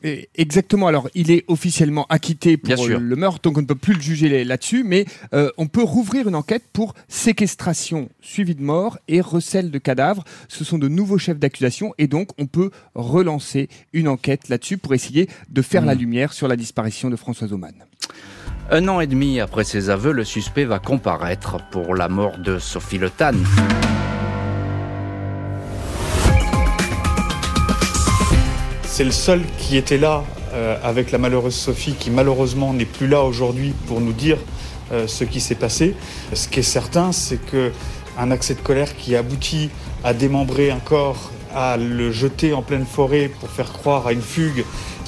[0.02, 0.88] Exactement.
[0.88, 4.44] Alors, il est officiellement acquitté pour le meurtre, donc on ne peut plus le juger
[4.44, 9.72] là-dessus, mais euh, on peut rouvrir une enquête pour séquestration suivie de mort et recel
[9.72, 10.24] de cadavres.
[10.50, 14.94] Ce sont de nouveaux chefs d'accusation et donc on peut relancer une enquête là-dessus pour
[14.94, 16.00] essayer de faire la hmm.
[16.00, 17.74] lumière sur la disparition de Françoise Oman.
[18.72, 22.60] Un an et demi après ses aveux, le suspect va comparaître pour la mort de
[22.60, 23.34] Sophie Le Tan.
[28.96, 33.08] C'est le seul qui était là euh, avec la malheureuse Sophie, qui malheureusement n'est plus
[33.08, 34.38] là aujourd'hui pour nous dire
[34.92, 35.96] euh, ce qui s'est passé.
[36.32, 37.72] Ce qui est certain, c'est que
[38.20, 39.72] un accès de colère qui aboutit
[40.04, 44.22] à démembrer un corps, à le jeter en pleine forêt pour faire croire à une
[44.22, 44.64] fugue,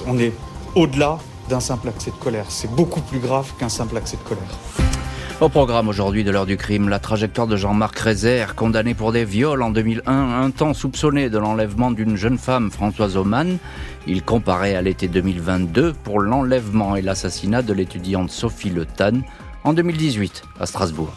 [0.08, 0.34] on est
[0.74, 2.48] au-delà d'un simple accès de colère.
[2.50, 5.04] C'est beaucoup plus grave qu'un simple accès de colère.
[5.41, 9.26] Au programme aujourd'hui de l'heure du crime, la trajectoire de Jean-Marc Rézère, condamné pour des
[9.26, 13.58] viols en 2001, un temps soupçonné de l'enlèvement d'une jeune femme, Françoise Oman.
[14.08, 19.24] Il comparait à l'été 2022 pour l'enlèvement et l'assassinat de l'étudiante Sophie Le Tan
[19.65, 21.13] en 2018 à Strasbourg.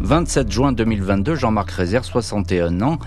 [0.00, 2.98] 27 juin 2022, Jean-Marc Rézère, 61 ans,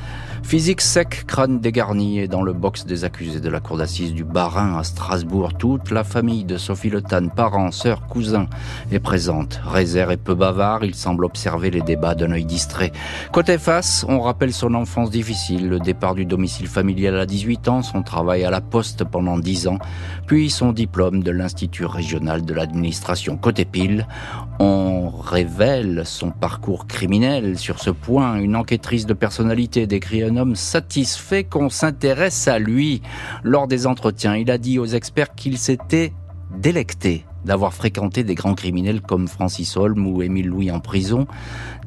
[0.43, 4.23] Physique sec, crâne dégarni et dans le box des accusés de la cour d'assises du
[4.23, 5.53] Barin à Strasbourg.
[5.57, 8.47] Toute la famille de Sophie Le Tan, parents, sœurs, cousins,
[8.91, 9.59] est présente.
[9.65, 12.93] Réserve et peu bavard, il semble observer les débats d'un œil distrait.
[13.33, 17.81] Côté face, on rappelle son enfance difficile, le départ du domicile familial à 18 ans,
[17.81, 19.79] son travail à la poste pendant 10 ans,
[20.27, 23.37] puis son diplôme de l'Institut régional de l'administration.
[23.37, 24.07] Côté pile,
[24.59, 27.57] on révèle son parcours criminel.
[27.57, 33.01] Sur ce point, une enquêtrice de personnalité décrit un homme satisfait qu'on s'intéresse à lui.
[33.43, 36.13] Lors des entretiens, il a dit aux experts qu'il s'était
[36.55, 41.27] délecté d'avoir fréquenté des grands criminels comme Francis Holm ou Émile Louis en prison.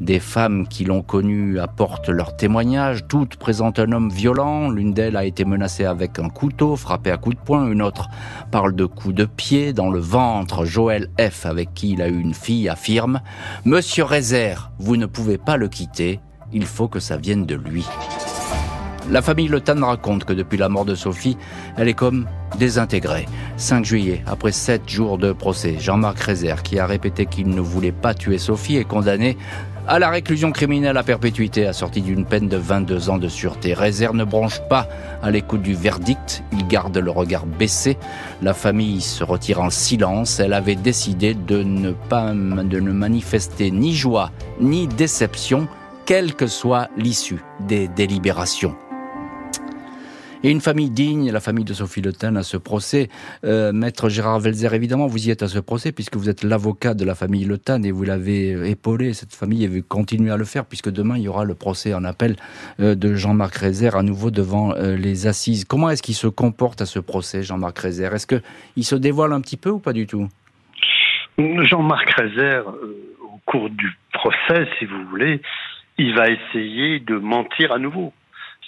[0.00, 3.06] Des femmes qui l'ont connu apportent leurs témoignages.
[3.06, 4.70] Toutes présentent un homme violent.
[4.70, 7.70] L'une d'elles a été menacée avec un couteau, frappée à coups de poing.
[7.70, 8.08] Une autre
[8.50, 10.64] parle de coups de pied dans le ventre.
[10.64, 13.20] Joël F, avec qui il a eu une fille, affirme
[13.66, 16.20] Monsieur Rézère, vous ne pouvez pas le quitter.
[16.52, 17.86] Il faut que ça vienne de lui.
[19.10, 21.36] La famille Le Tan raconte que depuis la mort de Sophie,
[21.76, 23.26] elle est comme désintégré.
[23.56, 27.90] 5 juillet, après 7 jours de procès, Jean-Marc Rézère, qui a répété qu'il ne voulait
[27.90, 29.36] pas tuer Sophie, est condamné
[29.88, 33.74] à la réclusion criminelle à perpétuité, assortie d'une peine de 22 ans de sûreté.
[33.74, 34.86] Rézère ne bronche pas
[35.22, 36.44] à l'écoute du verdict.
[36.52, 37.96] Il garde le regard baissé.
[38.42, 40.38] La famille se retire en silence.
[40.38, 45.66] Elle avait décidé de ne pas, de ne manifester ni joie, ni déception,
[46.10, 48.76] quelle que soit l'issue des délibérations.
[50.42, 53.08] Et une famille digne, la famille de Sophie Le Tan à ce procès.
[53.44, 56.94] Euh, Maître Gérard Velzer, évidemment, vous y êtes à ce procès puisque vous êtes l'avocat
[56.94, 60.36] de la famille Le Tan et vous l'avez épaulé, cette famille, et vous continuez à
[60.36, 62.34] le faire puisque demain il y aura le procès en appel
[62.80, 65.64] euh, de Jean-Marc Rézère à nouveau devant euh, les assises.
[65.64, 69.40] Comment est-ce qu'il se comporte à ce procès, Jean-Marc Rézère Est-ce qu'il se dévoile un
[69.40, 70.26] petit peu ou pas du tout?
[71.38, 75.40] Jean-Marc Rézère, au cours du procès, si vous voulez,
[76.00, 78.14] il va essayer de mentir à nouveau.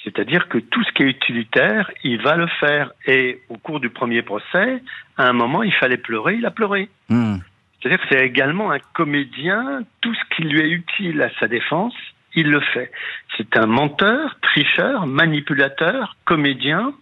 [0.04, 2.92] C'est-à-dire que tout ce qui est utilitaire, il va le faire.
[3.06, 4.82] Et au cours du premier procès,
[5.16, 6.90] à un moment, il fallait pleurer, il a pleuré.
[7.08, 7.36] Hmm.
[7.80, 11.94] C'est-à-dire que c'est également un comédien, tout ce qui lui est utile à sa défense,
[12.34, 12.92] il le fait.
[13.38, 16.92] C'est un menteur, tricheur, manipulateur, comédien,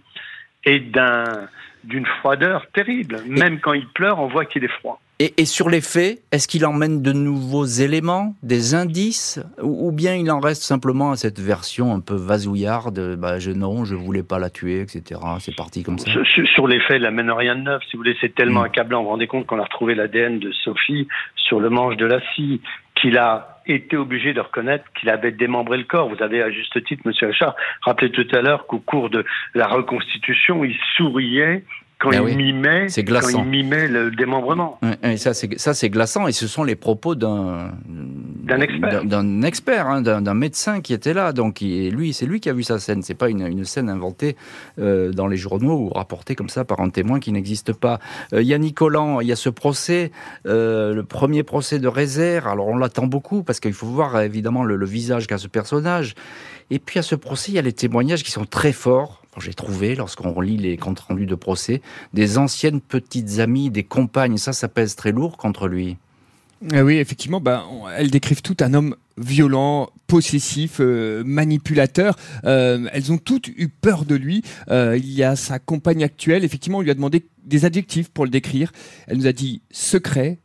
[0.65, 1.49] et d'un
[1.83, 3.23] d'une froideur terrible.
[3.27, 5.01] Même quand il pleure, on voit qu'il est froid.
[5.23, 10.31] Et, sur les faits, est-ce qu'il emmène de nouveaux éléments, des indices, ou, bien il
[10.31, 14.39] en reste simplement à cette version un peu vasouillarde, bah, je, non, je voulais pas
[14.39, 15.21] la tuer, etc.
[15.41, 16.11] C'est parti comme ça.
[16.55, 17.83] Sur, les faits, il n'amène rien de neuf.
[17.91, 18.65] Si vous voulez, c'est tellement mm.
[18.65, 19.01] accablant.
[19.01, 21.07] Vous vous rendez compte qu'on a retrouvé l'ADN de Sophie
[21.37, 22.63] sur le manche de la scie,
[22.95, 26.09] qu'il a été obligé de reconnaître qu'il avait démembré le corps.
[26.09, 29.67] Vous avez à juste titre, Monsieur Richard, rappelé tout à l'heure qu'au cours de la
[29.67, 31.63] reconstitution, il souriait
[32.01, 34.81] quand, ben il, mimait, quand il mimait le démembrement.
[35.17, 36.27] ça, c'est ça, c'est glaçant.
[36.27, 41.13] Et ce sont les propos d'un d'un expert, d'un expert, hein, d'un médecin qui était
[41.13, 41.33] là.
[41.33, 43.03] Donc, lui, c'est lui qui a vu sa scène.
[43.03, 44.37] C'est pas une, une, scène inventée
[44.79, 48.01] euh, dans les journaux ou rapportée comme ça par un témoin qui n'existe pas.
[48.33, 50.11] Euh, il y a Nicolas, il y a ce procès,
[50.47, 52.49] euh, le premier procès de Rézère.
[52.49, 56.15] Alors, on l'attend beaucoup parce qu'il faut voir évidemment le, le visage qu'a ce personnage.
[56.71, 59.55] Et puis à ce procès, il y a les témoignages qui sont très forts j'ai
[59.55, 61.81] trouvé, lorsqu'on lit les comptes rendus de procès,
[62.15, 64.37] des anciennes petites amies, des compagnes.
[64.37, 65.97] Ça, ça pèse très lourd contre lui.
[66.73, 67.65] Ah oui, effectivement, bah,
[67.97, 72.17] elles décrivent tout un homme violent, possessif, euh, manipulateur.
[72.45, 74.43] Euh, elles ont toutes eu peur de lui.
[74.71, 76.45] Euh, il y a sa compagne actuelle.
[76.45, 78.73] Effectivement, on lui a demandé des adjectifs pour le décrire.
[79.07, 80.39] Elle nous a dit secret,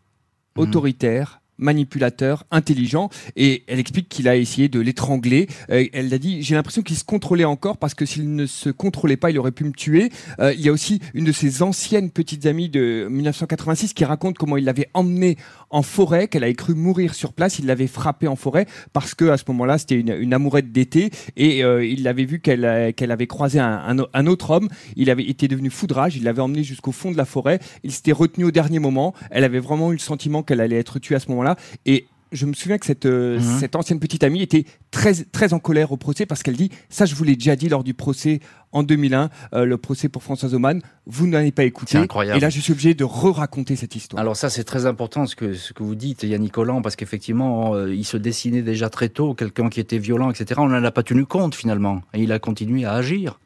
[0.55, 0.61] mmh.
[0.61, 5.47] autoritaire, manipulateur, intelligent, et elle explique qu'il a essayé de l'étrangler.
[5.69, 8.69] Euh, elle a dit, j'ai l'impression qu'il se contrôlait encore parce que s'il ne se
[8.69, 10.11] contrôlait pas, il aurait pu me tuer.
[10.39, 14.37] Euh, il y a aussi une de ses anciennes petites amies de 1986 qui raconte
[14.37, 15.37] comment il l'avait emmenée
[15.75, 19.25] en forêt, qu'elle avait cru mourir sur place, il l'avait frappée en forêt parce que
[19.25, 23.27] à ce moment-là, c'était une, amourette d'été et euh, il avait vu qu'elle qu'elle avait
[23.27, 24.69] croisé un, autre homme.
[24.95, 27.59] Il avait été devenu foudrage, il l'avait emmenée jusqu'au fond de la forêt.
[27.83, 29.13] Il s'était retenu au dernier moment.
[29.31, 32.45] Elle avait vraiment eu le sentiment qu'elle allait être tuée à ce moment-là et je
[32.45, 33.59] me souviens que cette, euh, mhm.
[33.59, 37.05] cette ancienne petite amie était très, très en colère au procès parce qu'elle dit Ça,
[37.05, 38.39] je vous l'ai déjà dit lors du procès
[38.71, 41.97] en 2001, euh, le procès pour Françoise Oman, vous n'avez pas écouté.
[41.97, 42.37] Incroyable.
[42.37, 44.19] Et là, je suis obligé de re-raconter cette histoire.
[44.19, 47.73] Alors, ça, c'est très important ce que, ce que vous dites, Yannick Collant, parce qu'effectivement,
[47.73, 50.59] euh, il se dessinait déjà très tôt, quelqu'un qui était violent, etc.
[50.61, 52.01] On n'en a pas tenu compte finalement.
[52.13, 53.39] Et il a continué à agir.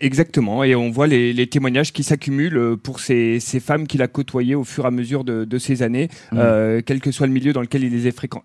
[0.00, 4.54] Exactement, et on voit les, témoignages qui s'accumulent euh, pour ces, femmes qu'il a côtoyées
[4.54, 6.38] au fur et à mesure de, ces années, mmh.
[6.38, 8.00] euh, quel que soit le milieu dans lequel il les,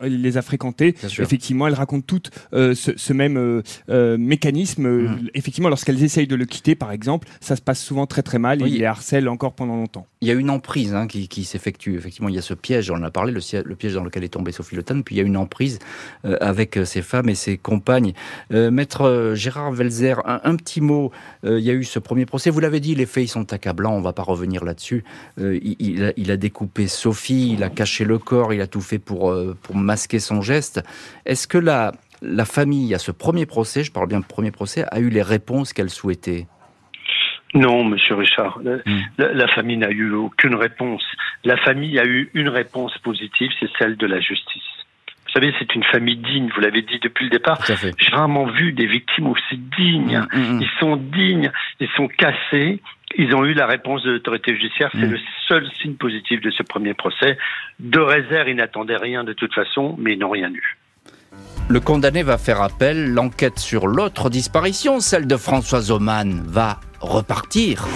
[0.10, 0.96] les a fréquentées.
[1.04, 3.62] Effectivement, elles racontent toutes euh, ce, même
[4.18, 4.88] mécanisme.
[4.88, 5.30] Mmh.
[5.34, 8.62] Effectivement, lorsqu'elles essayent de le quitter, par exemple, ça se passe souvent très très mal
[8.62, 10.08] et il les harcèle encore pendant longtemps.
[10.22, 11.96] Il y a une emprise hein, qui, s'effectue.
[11.96, 14.30] Effectivement, il y a ce piège, on en a parlé, le, piège dans lequel est
[14.30, 15.80] tombée Sophie Le puis il y a une emprise
[16.24, 18.14] avec ses femmes et ses compagnes.
[18.52, 21.12] Maître Gérard Velzer, un petit mot
[21.44, 22.50] il y a eu ce premier procès.
[22.50, 25.04] Vous l'avez dit, les faits ils sont accablants, on ne va pas revenir là-dessus.
[25.40, 29.32] Euh, il, a, découpé Sophie, il a caché le corps, il a tout fait pour,
[29.32, 30.82] euh, pour masquer son geste.
[31.26, 34.86] Est-ce que la, la famille, à ce premier procès, je parle bien de premier procès,
[34.92, 36.48] a eu les réponses qu'elle souhaitait?
[37.56, 39.02] Non, monsieur Richard, la, hmm.
[39.18, 41.04] la famille n'a eu aucune réponse.
[41.44, 44.62] La famille a eu une réponse positive, c'est celle de la justice.
[45.30, 47.60] Vous savez, c'est une famille digne, vous l'avez dit depuis le départ.
[47.66, 50.26] J'ai rarement vu des victimes aussi dignes.
[50.34, 50.62] Mm, mm, mm.
[50.62, 52.82] Ils sont dignes, ils sont cassés.
[53.16, 54.90] Ils ont eu la réponse de l'autorité judiciaire.
[54.94, 57.38] C'est le seul signe positif de ce premier procès.
[57.80, 60.78] De réserve, ils n'attendaient rien de toute façon, mais ils n'ont rien eu.
[61.70, 63.14] Le condamné va faire appel.
[63.14, 67.88] L'enquête sur l'autre disparition, celle de Françoise Oman, va repartir.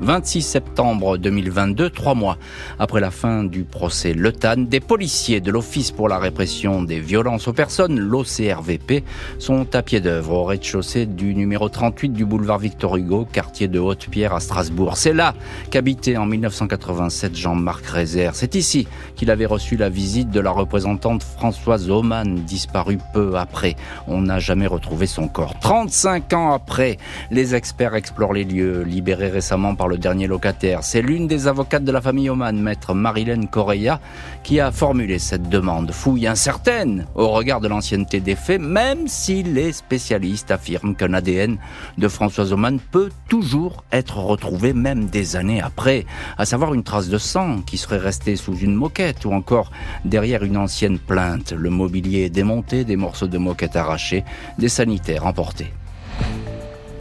[0.00, 2.38] 26 septembre 2022, trois mois
[2.78, 7.00] après la fin du procès Le Tan, des policiers de l'Office pour la répression des
[7.00, 9.02] violences aux personnes, l'OCRVP,
[9.38, 13.78] sont à pied d'œuvre au rez-de-chaussée du numéro 38 du boulevard Victor Hugo, quartier de
[13.78, 14.96] Haute-Pierre à Strasbourg.
[14.96, 15.34] C'est là
[15.70, 18.34] qu'habitait en 1987 Jean-Marc Rézère.
[18.34, 23.74] C'est ici qu'il avait reçu la visite de la représentante Françoise Oman, disparue peu après.
[24.06, 25.58] On n'a jamais retrouvé son corps.
[25.60, 26.98] 35 ans après,
[27.30, 30.82] les experts explorent les lieux, libérés récemment par le dernier locataire.
[30.82, 34.00] C'est l'une des avocates de la famille Oman, maître Marilène Correa,
[34.42, 35.92] qui a formulé cette demande.
[35.92, 41.58] Fouille incertaine au regard de l'ancienneté des faits, même si les spécialistes affirment qu'un ADN
[41.96, 47.08] de Françoise Oman peut toujours être retrouvé même des années après, à savoir une trace
[47.08, 49.70] de sang qui serait restée sous une moquette ou encore
[50.04, 51.52] derrière une ancienne plainte.
[51.52, 54.24] Le mobilier est démonté, des morceaux de moquette arrachés,
[54.58, 55.72] des sanitaires emportés.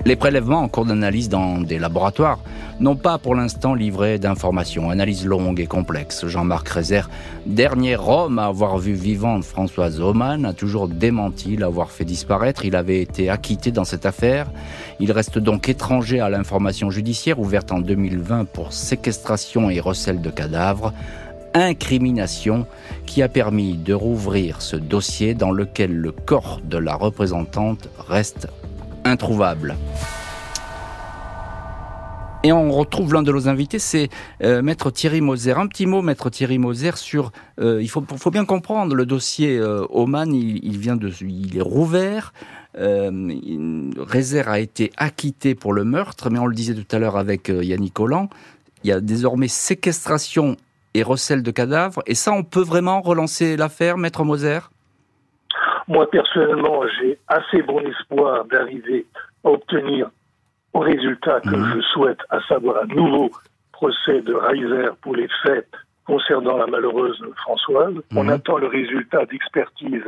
[0.08, 2.39] Les prélèvements en cours d'analyse dans des laboratoires
[2.80, 4.89] n'ont pas pour l'instant livré d'informations.
[4.89, 6.26] Analyse longue et complexe.
[6.28, 7.10] Jean-Marc Rézère,
[7.46, 12.63] dernier homme à avoir vu vivante Françoise Oman, a toujours démenti l'avoir fait disparaître.
[12.63, 14.50] Il avait été acquitté dans cette affaire.
[15.02, 20.30] Il reste donc étranger à l'information judiciaire ouverte en 2020 pour séquestration et recel de
[20.30, 20.93] cadavres
[21.54, 22.67] incrimination
[23.06, 28.48] qui a permis de rouvrir ce dossier dans lequel le corps de la représentante reste
[29.08, 29.76] introuvable.
[32.43, 34.10] Et on retrouve l'un de nos invités, c'est
[34.43, 35.54] euh, Maître Thierry Moser.
[35.54, 37.32] Un petit mot, Maître Thierry Moser, sur.
[37.60, 40.34] Euh, il faut, bien comprendre le dossier euh, Oman.
[40.34, 42.34] Il, vient de, il est rouvert.
[42.76, 47.50] Rézère a été acquitté pour le meurtre, mais on le disait tout à l'heure avec
[47.50, 48.30] Yannick Collant.
[48.84, 50.58] Il y a désormais séquestration
[50.93, 52.04] et recel de cadavres.
[52.06, 54.60] Et ça, on peut vraiment relancer l'affaire, Maître Moser?
[55.88, 59.06] Moi, personnellement, j'ai assez bon espoir d'arriver
[59.43, 60.10] à obtenir
[60.73, 61.73] au résultat que mhm.
[61.76, 63.32] je souhaite, à savoir un nouveau
[63.71, 65.67] procès de Reiser pour les faits
[66.06, 67.95] concernant la malheureuse Françoise.
[68.15, 68.30] On mhm.
[68.30, 70.04] attend le résultat d'expertise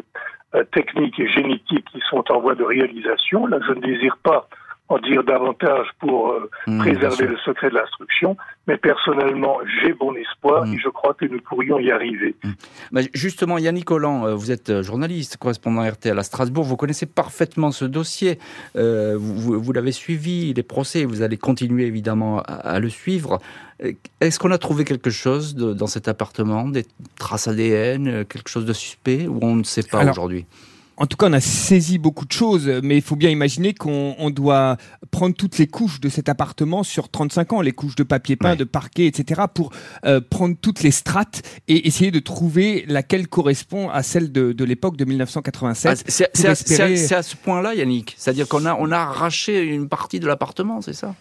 [0.55, 3.47] euh, technique et génétique qui sont en voie de réalisation.
[3.47, 4.47] Là, je ne désire pas
[4.89, 8.35] en dire davantage pour euh, mmh, préserver le secret de l'instruction,
[8.67, 10.73] mais personnellement, j'ai bon espoir mmh.
[10.73, 12.35] et je crois que nous pourrions y arriver.
[12.43, 12.51] Mmh.
[12.91, 17.05] Bah, justement, Yannick Collant, euh, vous êtes euh, journaliste, correspondant RTL à Strasbourg, vous connaissez
[17.05, 18.39] parfaitement ce dossier,
[18.75, 23.39] vous, vous l'avez suivi, les procès, vous allez continuer évidemment à, à le suivre.
[24.19, 26.85] Est-ce qu'on a trouvé quelque chose de, dans cet appartement, des
[27.17, 30.45] traces ADN, quelque chose de suspect, ou on ne sait pas aujourd'hui?
[30.99, 34.29] En tout cas, on a saisi beaucoup de choses, mais il faut bien imaginer qu'on
[34.29, 34.75] doit
[35.11, 38.57] prendre toutes les couches de cet appartement sur 35 ans, les couches de papier peint,
[38.57, 39.71] de parquet, etc., pour
[40.05, 44.63] euh, prendre toutes les strates et essayer de trouver laquelle correspond à celle de, de
[44.65, 45.91] l'époque de 1987.
[45.91, 50.27] Ah, c'est à, ce point-là, Yannick C'est-à-dire qu'on a, on a arraché une partie de
[50.27, 51.15] l'appartement, c'est ça?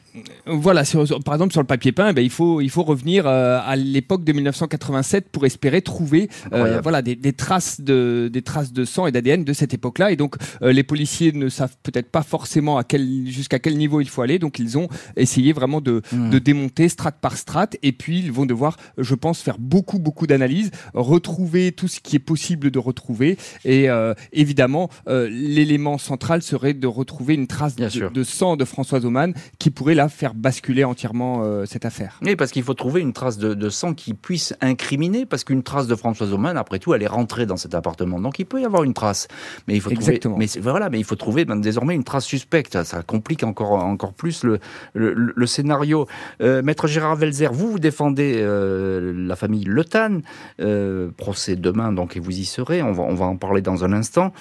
[0.46, 0.82] Voilà,
[1.24, 4.24] par exemple, sur le papier peint, ben, il, faut, il faut revenir euh, à l'époque
[4.24, 9.06] de 1987 pour espérer trouver euh, voilà, des, des, traces de, des traces de sang
[9.06, 10.12] et d'ADN de cette époque-là.
[10.12, 14.00] Et donc, euh, les policiers ne savent peut-être pas forcément à quel, jusqu'à quel niveau
[14.00, 14.38] il faut aller.
[14.38, 16.30] Donc, ils ont essayé vraiment de, mmh.
[16.30, 17.76] de démonter strate par strate.
[17.82, 22.16] Et puis, ils vont devoir, je pense, faire beaucoup, beaucoup d'analyses, retrouver tout ce qui
[22.16, 23.36] est possible de retrouver.
[23.64, 29.04] Et euh, évidemment, euh, l'élément central serait de retrouver une trace de, sang de Françoise
[29.04, 32.18] Oman qui pourrait là faire basculer entièrement cette affaire.
[32.22, 35.62] Oui, parce qu'il faut trouver une trace de, de, sang qui puisse incriminer, parce qu'une
[35.62, 38.20] trace de Françoise Oman, après tout, elle est rentrée dans cet appartement.
[38.20, 39.28] Donc il peut y avoir une trace.
[39.66, 40.34] Mais il faut Exactement.
[40.34, 42.82] trouver, mais voilà, mais il faut trouver ben, désormais une trace suspecte.
[42.82, 44.58] Ça, complique encore encore plus le
[44.94, 46.06] le, scénario.
[46.42, 50.20] Euh, Maître Gérard Velzer, vous vous défendez euh, la famille Le Tan,
[50.60, 52.82] euh, procès demain donc et vous y serez.
[52.82, 54.32] On va on va en parler dans un instant.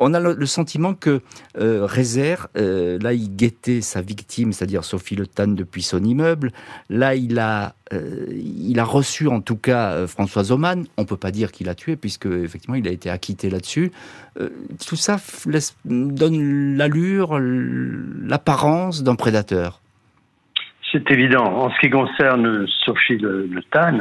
[0.00, 1.20] on a le, sentiment que
[1.54, 6.52] Rézère, là, il guettait sa victime, c'est-à-dire Sophie Le Tan depuis son immeuble.
[6.88, 10.84] Là, il a il a reçu en tout cas François Oman.
[10.96, 13.92] On peut pas dire qu'il a tué puisque effectivement il a été acquitté là-dessus
[14.86, 15.16] tout ça
[15.84, 19.80] donne l'allure, l'apparence d'un prédateur.
[20.92, 21.44] C'est évident.
[21.44, 24.00] En ce qui concerne Sophie Le, Tan,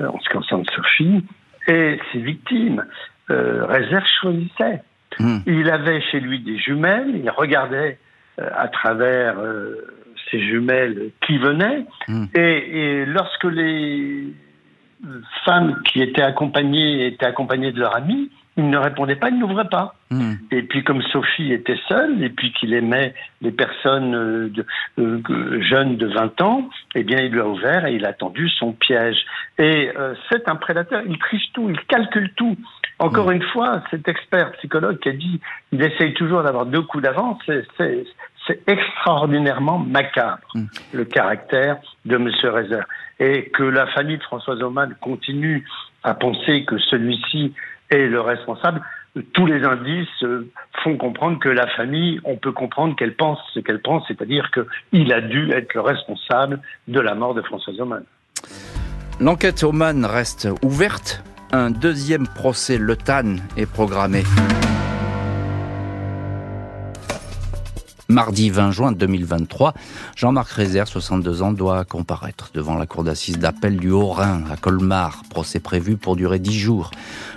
[0.00, 1.24] euh, en ce qui concerne Sophie
[1.66, 2.84] et ses victimes,
[3.30, 4.82] euh, Réserve choisissait.
[5.18, 5.38] Hmm.
[5.46, 7.98] Il avait chez lui des jumelles, il regardait
[8.40, 9.36] euh, à travers
[10.30, 12.24] ces jumelles qui venaient, hmm.
[12.34, 14.32] et, lorsque les
[15.44, 19.68] femmes qui étaient accompagnées étaient accompagnées de leur ami, il ne répondait pas, il n'ouvrait
[19.68, 19.94] pas.
[20.10, 20.34] Hmm.
[20.50, 24.66] Et puis comme Sophie était seule, et puis qu'il aimait les personnes euh, de,
[24.98, 28.48] euh, jeunes de 20 ans, eh bien il lui a ouvert et il a tendu
[28.48, 29.24] son piège.
[29.58, 32.56] Et euh, c'est un prédateur, il triche tout, il calcule tout.
[32.98, 33.36] Encore hmm.
[33.36, 35.40] une fois, cet expert psychologue qui a dit
[35.72, 37.40] il essaye toujours d'avoir deux coups d'avance,
[38.50, 40.64] c'est extraordinairement macabre, mm.
[40.92, 42.30] le caractère de M.
[42.44, 42.84] Rezer.
[43.18, 45.66] Et que la famille de François Oman continue
[46.02, 47.52] à penser que celui-ci
[47.90, 48.80] est le responsable,
[49.34, 50.48] tous les indices euh,
[50.82, 55.12] font comprendre que la famille, on peut comprendre qu'elle pense ce qu'elle pense, c'est-à-dire qu'il
[55.12, 58.04] a dû être le responsable de la mort de François Oman.
[59.20, 61.22] L'enquête Oman reste ouverte.
[61.52, 64.22] Un deuxième procès Le Tan est programmé.
[68.10, 69.72] Mardi 20 juin 2023,
[70.16, 75.22] Jean-Marc Rézère, 62 ans, doit comparaître devant la cour d'assises d'appel du Haut-Rhin à Colmar.
[75.30, 76.90] Procès prévu pour durer 10 jours.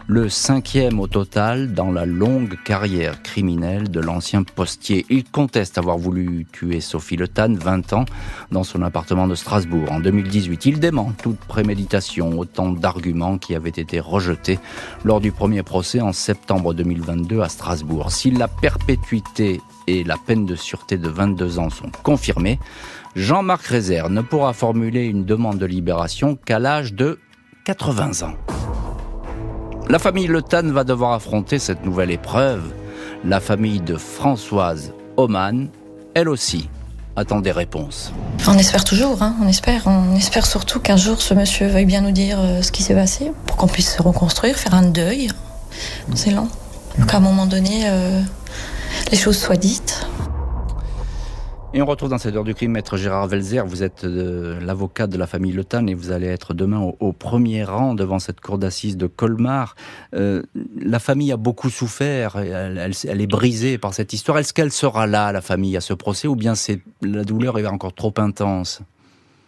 [0.07, 5.05] Le cinquième au total dans la longue carrière criminelle de l'ancien postier.
[5.11, 8.05] Il conteste avoir voulu tuer Sophie Le Tan, 20 ans,
[8.51, 10.65] dans son appartement de Strasbourg en 2018.
[10.65, 14.57] Il dément toute préméditation, autant d'arguments qui avaient été rejetés
[15.05, 18.11] lors du premier procès en septembre 2022 à Strasbourg.
[18.11, 22.59] Si la perpétuité et la peine de sûreté de 22 ans sont confirmées,
[23.15, 27.19] Jean-Marc Rézère ne pourra formuler une demande de libération qu'à l'âge de
[27.65, 28.34] 80 ans.
[29.89, 32.73] La famille Le Tan va devoir affronter cette nouvelle épreuve.
[33.25, 35.69] La famille de Françoise Oman,
[36.15, 36.69] elle aussi,
[37.15, 38.11] attend des réponses.
[38.47, 39.84] On espère toujours, hein, on espère.
[39.86, 42.95] On espère surtout qu'un jour ce monsieur veuille bien nous dire euh, ce qui s'est
[42.95, 45.29] passé pour qu'on puisse se reconstruire, faire un deuil.
[46.15, 46.47] C'est lent.
[47.07, 48.21] qu'à un moment donné, euh,
[49.12, 50.08] les choses soient dites.
[51.76, 53.66] Et on retrouve dans cette heure du crime Maître Gérard Velzer.
[53.66, 57.14] Vous êtes euh, l'avocat de la famille Le Tan et vous allez être demain au,
[57.14, 59.74] premier rang devant cette cour d'assises de Colmar.
[60.14, 60.43] Euh,
[60.80, 64.38] la famille a beaucoup souffert, elle, est brisée par cette histoire.
[64.38, 67.66] Est-ce qu'elle sera là, la famille, à ce procès, ou bien c'est la douleur est
[67.66, 68.84] encore trop intense?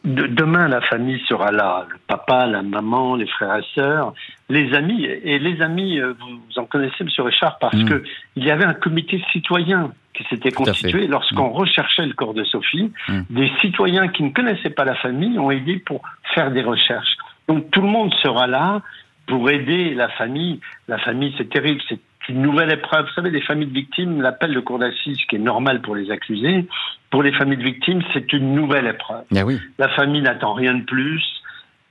[0.04, 1.86] Demain, la famille sera là.
[1.90, 4.14] Le papa, la maman, les frères et sœurs,
[4.50, 5.06] les amis.
[5.06, 7.10] Et les amis, euh, vous, en connaissez, M.
[7.20, 7.90] Richard, parce qu'il mm.
[7.90, 8.04] que
[8.36, 11.54] il y avait un comité citoyen qui s'était constitué lorsqu'on mm.
[11.54, 12.92] recherchait le corps de Sophie.
[13.08, 13.22] Mm.
[13.30, 16.02] Des citoyens qui ne connaissaient pas la famille ont aidé pour
[16.34, 17.18] faire des recherches.
[17.48, 18.82] Donc tout le monde sera là
[19.28, 20.60] pour aider la famille.
[20.88, 23.06] La famille, c'est terrible, c'est une nouvelle épreuve.
[23.06, 26.12] Vous savez, les familles de victimes, l'appel de cour d'assises, qui est normal pour les
[26.12, 26.68] accusés,
[27.10, 29.24] pour les familles de victimes, c'est une nouvelle épreuve.
[29.36, 29.60] Ah oui.
[29.78, 31.24] La famille n'attend rien de plus,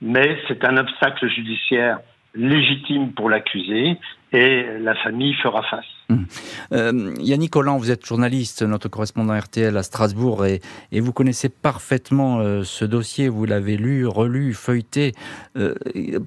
[0.01, 1.99] mais c'est un obstacle judiciaire
[2.35, 3.97] légitime pour l'accusé
[4.31, 5.94] et la famille fera face.
[6.09, 6.25] Hum.
[6.71, 12.39] Euh, Yannick Collant, vous êtes journaliste, notre correspondant RTL à Strasbourg, et, vous connaissez parfaitement
[12.39, 15.13] euh, ce dossier, vous l'avez lu, relu, feuilleté.
[15.57, 15.75] Euh,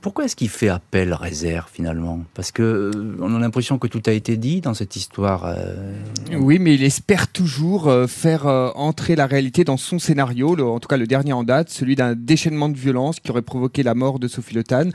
[0.01, 2.20] pourquoi est-ce qu'il fait appel réserve finalement?
[2.35, 5.55] Parce que on a l'impression que tout a été dit dans cette histoire.
[6.33, 10.97] Oui, mais il espère toujours faire entrer la réalité dans son scénario, en tout cas
[10.97, 14.29] le dernier en date, celui d'un déchaînement de violence qui aurait provoqué la mort de
[14.29, 14.91] Sophie Le Tan.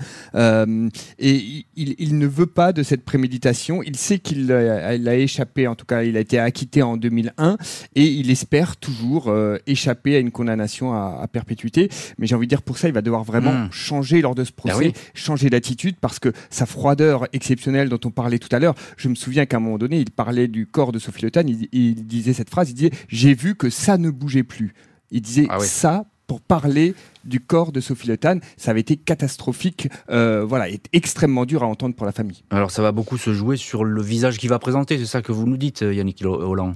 [1.20, 3.82] et il, il, ne veut pas de cette préméditation.
[3.84, 4.52] Il sait qu'il
[4.96, 7.58] il a échappé, en tout cas, il a été acquitté en 2001
[7.96, 11.90] et il espère toujours euh, échapper à une condamnation à, perpétuité.
[12.18, 13.72] Mais j'ai envie de dire, pour ça, il va devoir vraiment hmm.
[13.72, 18.12] changer lors de ce ben procès, changer d'attitude parce que sa froideur exceptionnelle dont on
[18.12, 20.92] parlait tout à l'heure, je me souviens qu'à un moment donné, il parlait du corps
[20.92, 24.10] de Sophie Le Tan, il, disait cette phrase, il disait «j'ai vu que ça ne
[24.10, 24.74] bougeait plus».
[25.12, 26.96] Il disait ah ça pour parler
[27.26, 28.40] du corps de Sophie Le Tan.
[28.58, 32.44] Ça avait été catastrophique, euh, voilà, et extrêmement dur à entendre pour la famille.
[32.50, 35.32] Alors ça va beaucoup se jouer sur le visage qu'il va présenter, c'est ça que
[35.32, 36.76] vous nous dites, Yannick Holland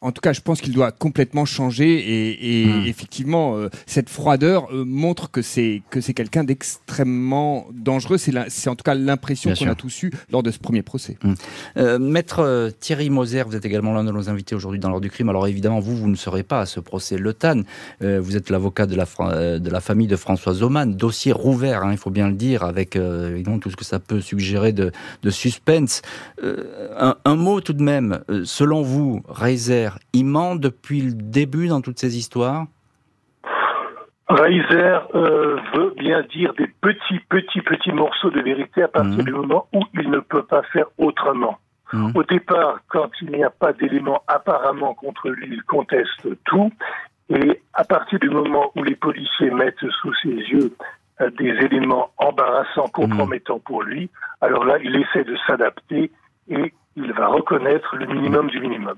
[0.00, 2.86] en tout cas, je pense qu'il doit complètement changer et, hmm.
[2.86, 8.18] effectivement, euh, cette froideur euh, montre que c'est que c'est quelqu'un d'extrêmement dangereux.
[8.18, 11.16] C'est en tout cas l'impression qu'on a tous eu lors de ce premier procès.
[11.22, 11.34] Hmm.
[11.78, 15.10] Euh, Maître Thierry Moser, vous êtes également l'un de nos invités aujourd'hui dans l'ordre du
[15.10, 15.28] crime.
[15.28, 17.62] Alors évidemment, vous, vous ne serez pas à ce procès Le Tan.
[18.00, 19.06] vous êtes l'avocat de la
[19.58, 20.94] de la famille de François Oman.
[20.94, 24.72] Dossier rouvert, hein, il faut bien le dire, avec tout ce que ça peut suggérer
[24.72, 24.92] de,
[25.22, 26.02] de suspense.
[26.42, 28.20] Un, un, mot tout de même.
[28.44, 32.66] selon vous, Reiser il ment depuis le début dans toutes ces histoires?
[34.28, 39.24] Reiser euh, veut bien dire des petits, petits, petits morceaux de vérité à partir mhm.
[39.24, 41.58] du moment où il ne peut pas faire autrement.
[41.92, 42.12] Mhm.
[42.14, 46.72] Au départ, quand il n'y a pas d'éléments apparemment contre lui, il conteste tout.
[47.28, 50.72] Et à partir du moment où les policiers mettent sous ses yeux
[51.20, 54.10] euh, des éléments embarrassants, compromettants pour lui,
[54.40, 56.10] alors là, il essaie de s'adapter
[56.48, 58.96] et il va reconnaître le minimum du minimum.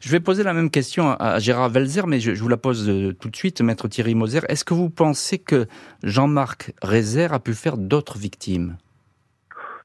[0.00, 3.12] Je vais poser la même question à Gérard Velzer, mais je, vous la pose euh,
[3.12, 4.40] tout de suite, maître Thierry Moser.
[4.48, 5.66] Est-ce que vous pensez que
[6.02, 8.76] Jean-Marc Rézer a pu faire d'autres victimes?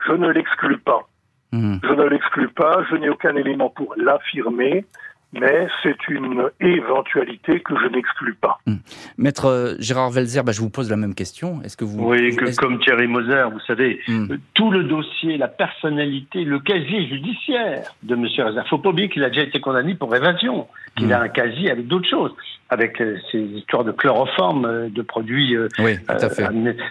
[0.07, 1.07] Je ne l'exclus pas.
[1.51, 1.77] Hmm.
[1.84, 4.86] Je ne l'exclus pas, je n'ai aucun élément pour l'affirmer,
[5.34, 8.59] mais c'est une éventualité que je n'exclus pas.
[8.65, 8.75] Hmm.
[9.17, 11.61] Maître euh, Gérard Velzer, bah, je vous pose la même question.
[11.63, 14.36] Est-ce que vous Oui, que, comme Thierry Moser, vous savez, hmm.
[14.53, 18.23] tout le dossier, la personnalité, le casier judiciaire de M.
[18.23, 18.67] Rezer.
[18.67, 20.67] Faut pas oublier qu'il a déjà été condamné pour évasion,
[20.97, 21.13] qu'il hmm.
[21.13, 22.34] a un casier avec d'autres choses,
[22.69, 25.55] avec euh, ces histoires de chloroforme, euh, de produits.
[25.79, 26.47] oui, tout à fait.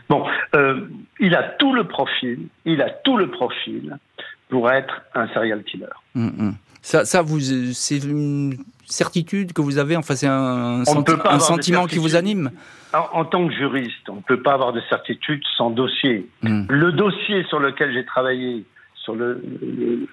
[0.09, 0.25] bon,
[1.19, 3.99] il a tout le profil, il a tout le profil
[4.49, 5.87] pour être un serial killer.
[6.83, 8.57] Ça, ça vous, c'est une
[8.87, 9.97] certitude que vous avez.
[9.97, 12.51] Enfin, c'est un, un sentiment qui vous anime.
[12.93, 16.29] En, tant que juriste, on ne peut pas avoir de certitude sans dossier.
[16.43, 16.65] Hmm.
[16.69, 18.65] Le dossier sur lequel j'ai travaillé,
[18.97, 19.15] sur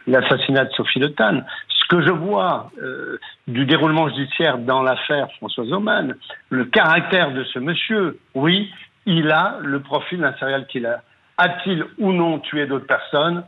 [0.06, 5.28] l'assassinat de Sophie Le Tan, ce que je vois euh, du déroulement judiciaire dans l'affaire
[5.38, 6.16] François Oman,
[6.50, 8.72] le caractère de ce monsieur, oui,
[9.06, 10.98] il a le profil d'un serial killer.
[11.38, 13.44] A-t-il ou non tué d'autres personnes?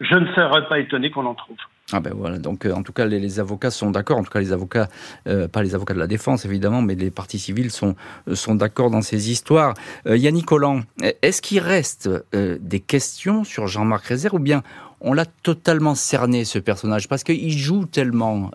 [0.00, 1.56] Je ne serais pas étonné qu'on en trouve.
[1.90, 4.40] Ah ben voilà, donc euh, en tout cas les, avocats sont d'accord, en tout cas
[4.40, 4.88] les avocats,
[5.26, 7.96] euh, pas les avocats de la défense évidemment, mais les partis civils sont,
[8.28, 9.74] euh, sont d'accord dans ces histoires.
[10.06, 10.82] Yannick Collant,
[11.22, 14.62] est-ce qu'il reste des questions sur Jean-Marc Rézère ou bien
[15.00, 17.08] on l'a totalement cerné ce personnage?
[17.08, 18.50] Parce qu'il joue tellement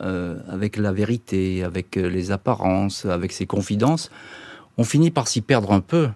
[0.49, 4.09] avec la vérité, avec les apparences, avec ses confidences,
[4.77, 6.09] on finit par s'y perdre un peu.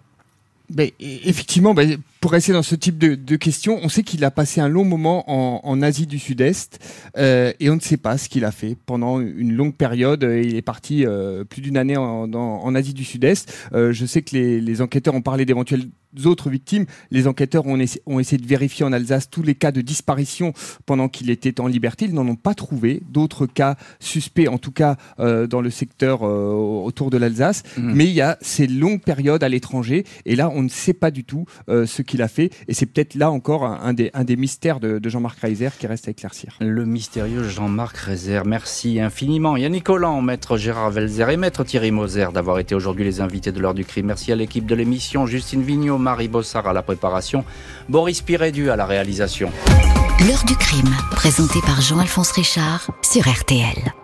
[0.73, 4.31] Ben, effectivement, ben, pour rester dans ce type de, de questions, on sait qu'il a
[4.31, 6.79] passé un long moment en, Asie du Sud-Est
[7.17, 10.23] euh, et on ne sait pas ce qu'il a fait pendant une longue période.
[10.23, 13.53] Il est parti euh, plus d'une année en, Asie du Sud-Est.
[13.73, 15.87] Euh, je sais que les, les enquêteurs ont parlé d'éventuelles
[16.25, 16.85] autres victimes.
[17.09, 20.53] Les enquêteurs ont, ont, essayé de vérifier en Alsace tous les cas de disparition
[20.85, 22.05] pendant qu'il était en liberté.
[22.05, 26.23] Ils n'en ont pas trouvé d'autres cas suspects, en tout cas euh, dans le secteur
[26.23, 27.63] euh, autour de l'Alsace.
[27.77, 27.93] Mmh.
[27.93, 31.11] Mais il y a ces longues périodes à l'étranger et là, on ne sait pas
[31.11, 32.51] du tout euh, ce qu'il a fait.
[32.67, 35.87] Et c'est peut-être là encore un, des, un des, mystères de, de Jean-Marc Reiser qui
[35.87, 36.57] reste à éclaircir.
[36.59, 38.41] Le mystérieux Jean-Marc Reiser.
[38.45, 39.57] Merci infiniment.
[39.57, 43.59] Yannick Collant, maître Gérard Velzer et maître Thierry Moser d'avoir été aujourd'hui les invités de
[43.59, 44.07] l'heure du crime.
[44.07, 47.45] Merci à l'équipe de l'émission, Justine Vignot, Marie Bossard à la préparation,
[47.87, 49.51] Boris Pirédu à la réalisation.
[50.27, 54.00] L'heure du crime, présenté par Jean-Alphonse Richard sur RTL.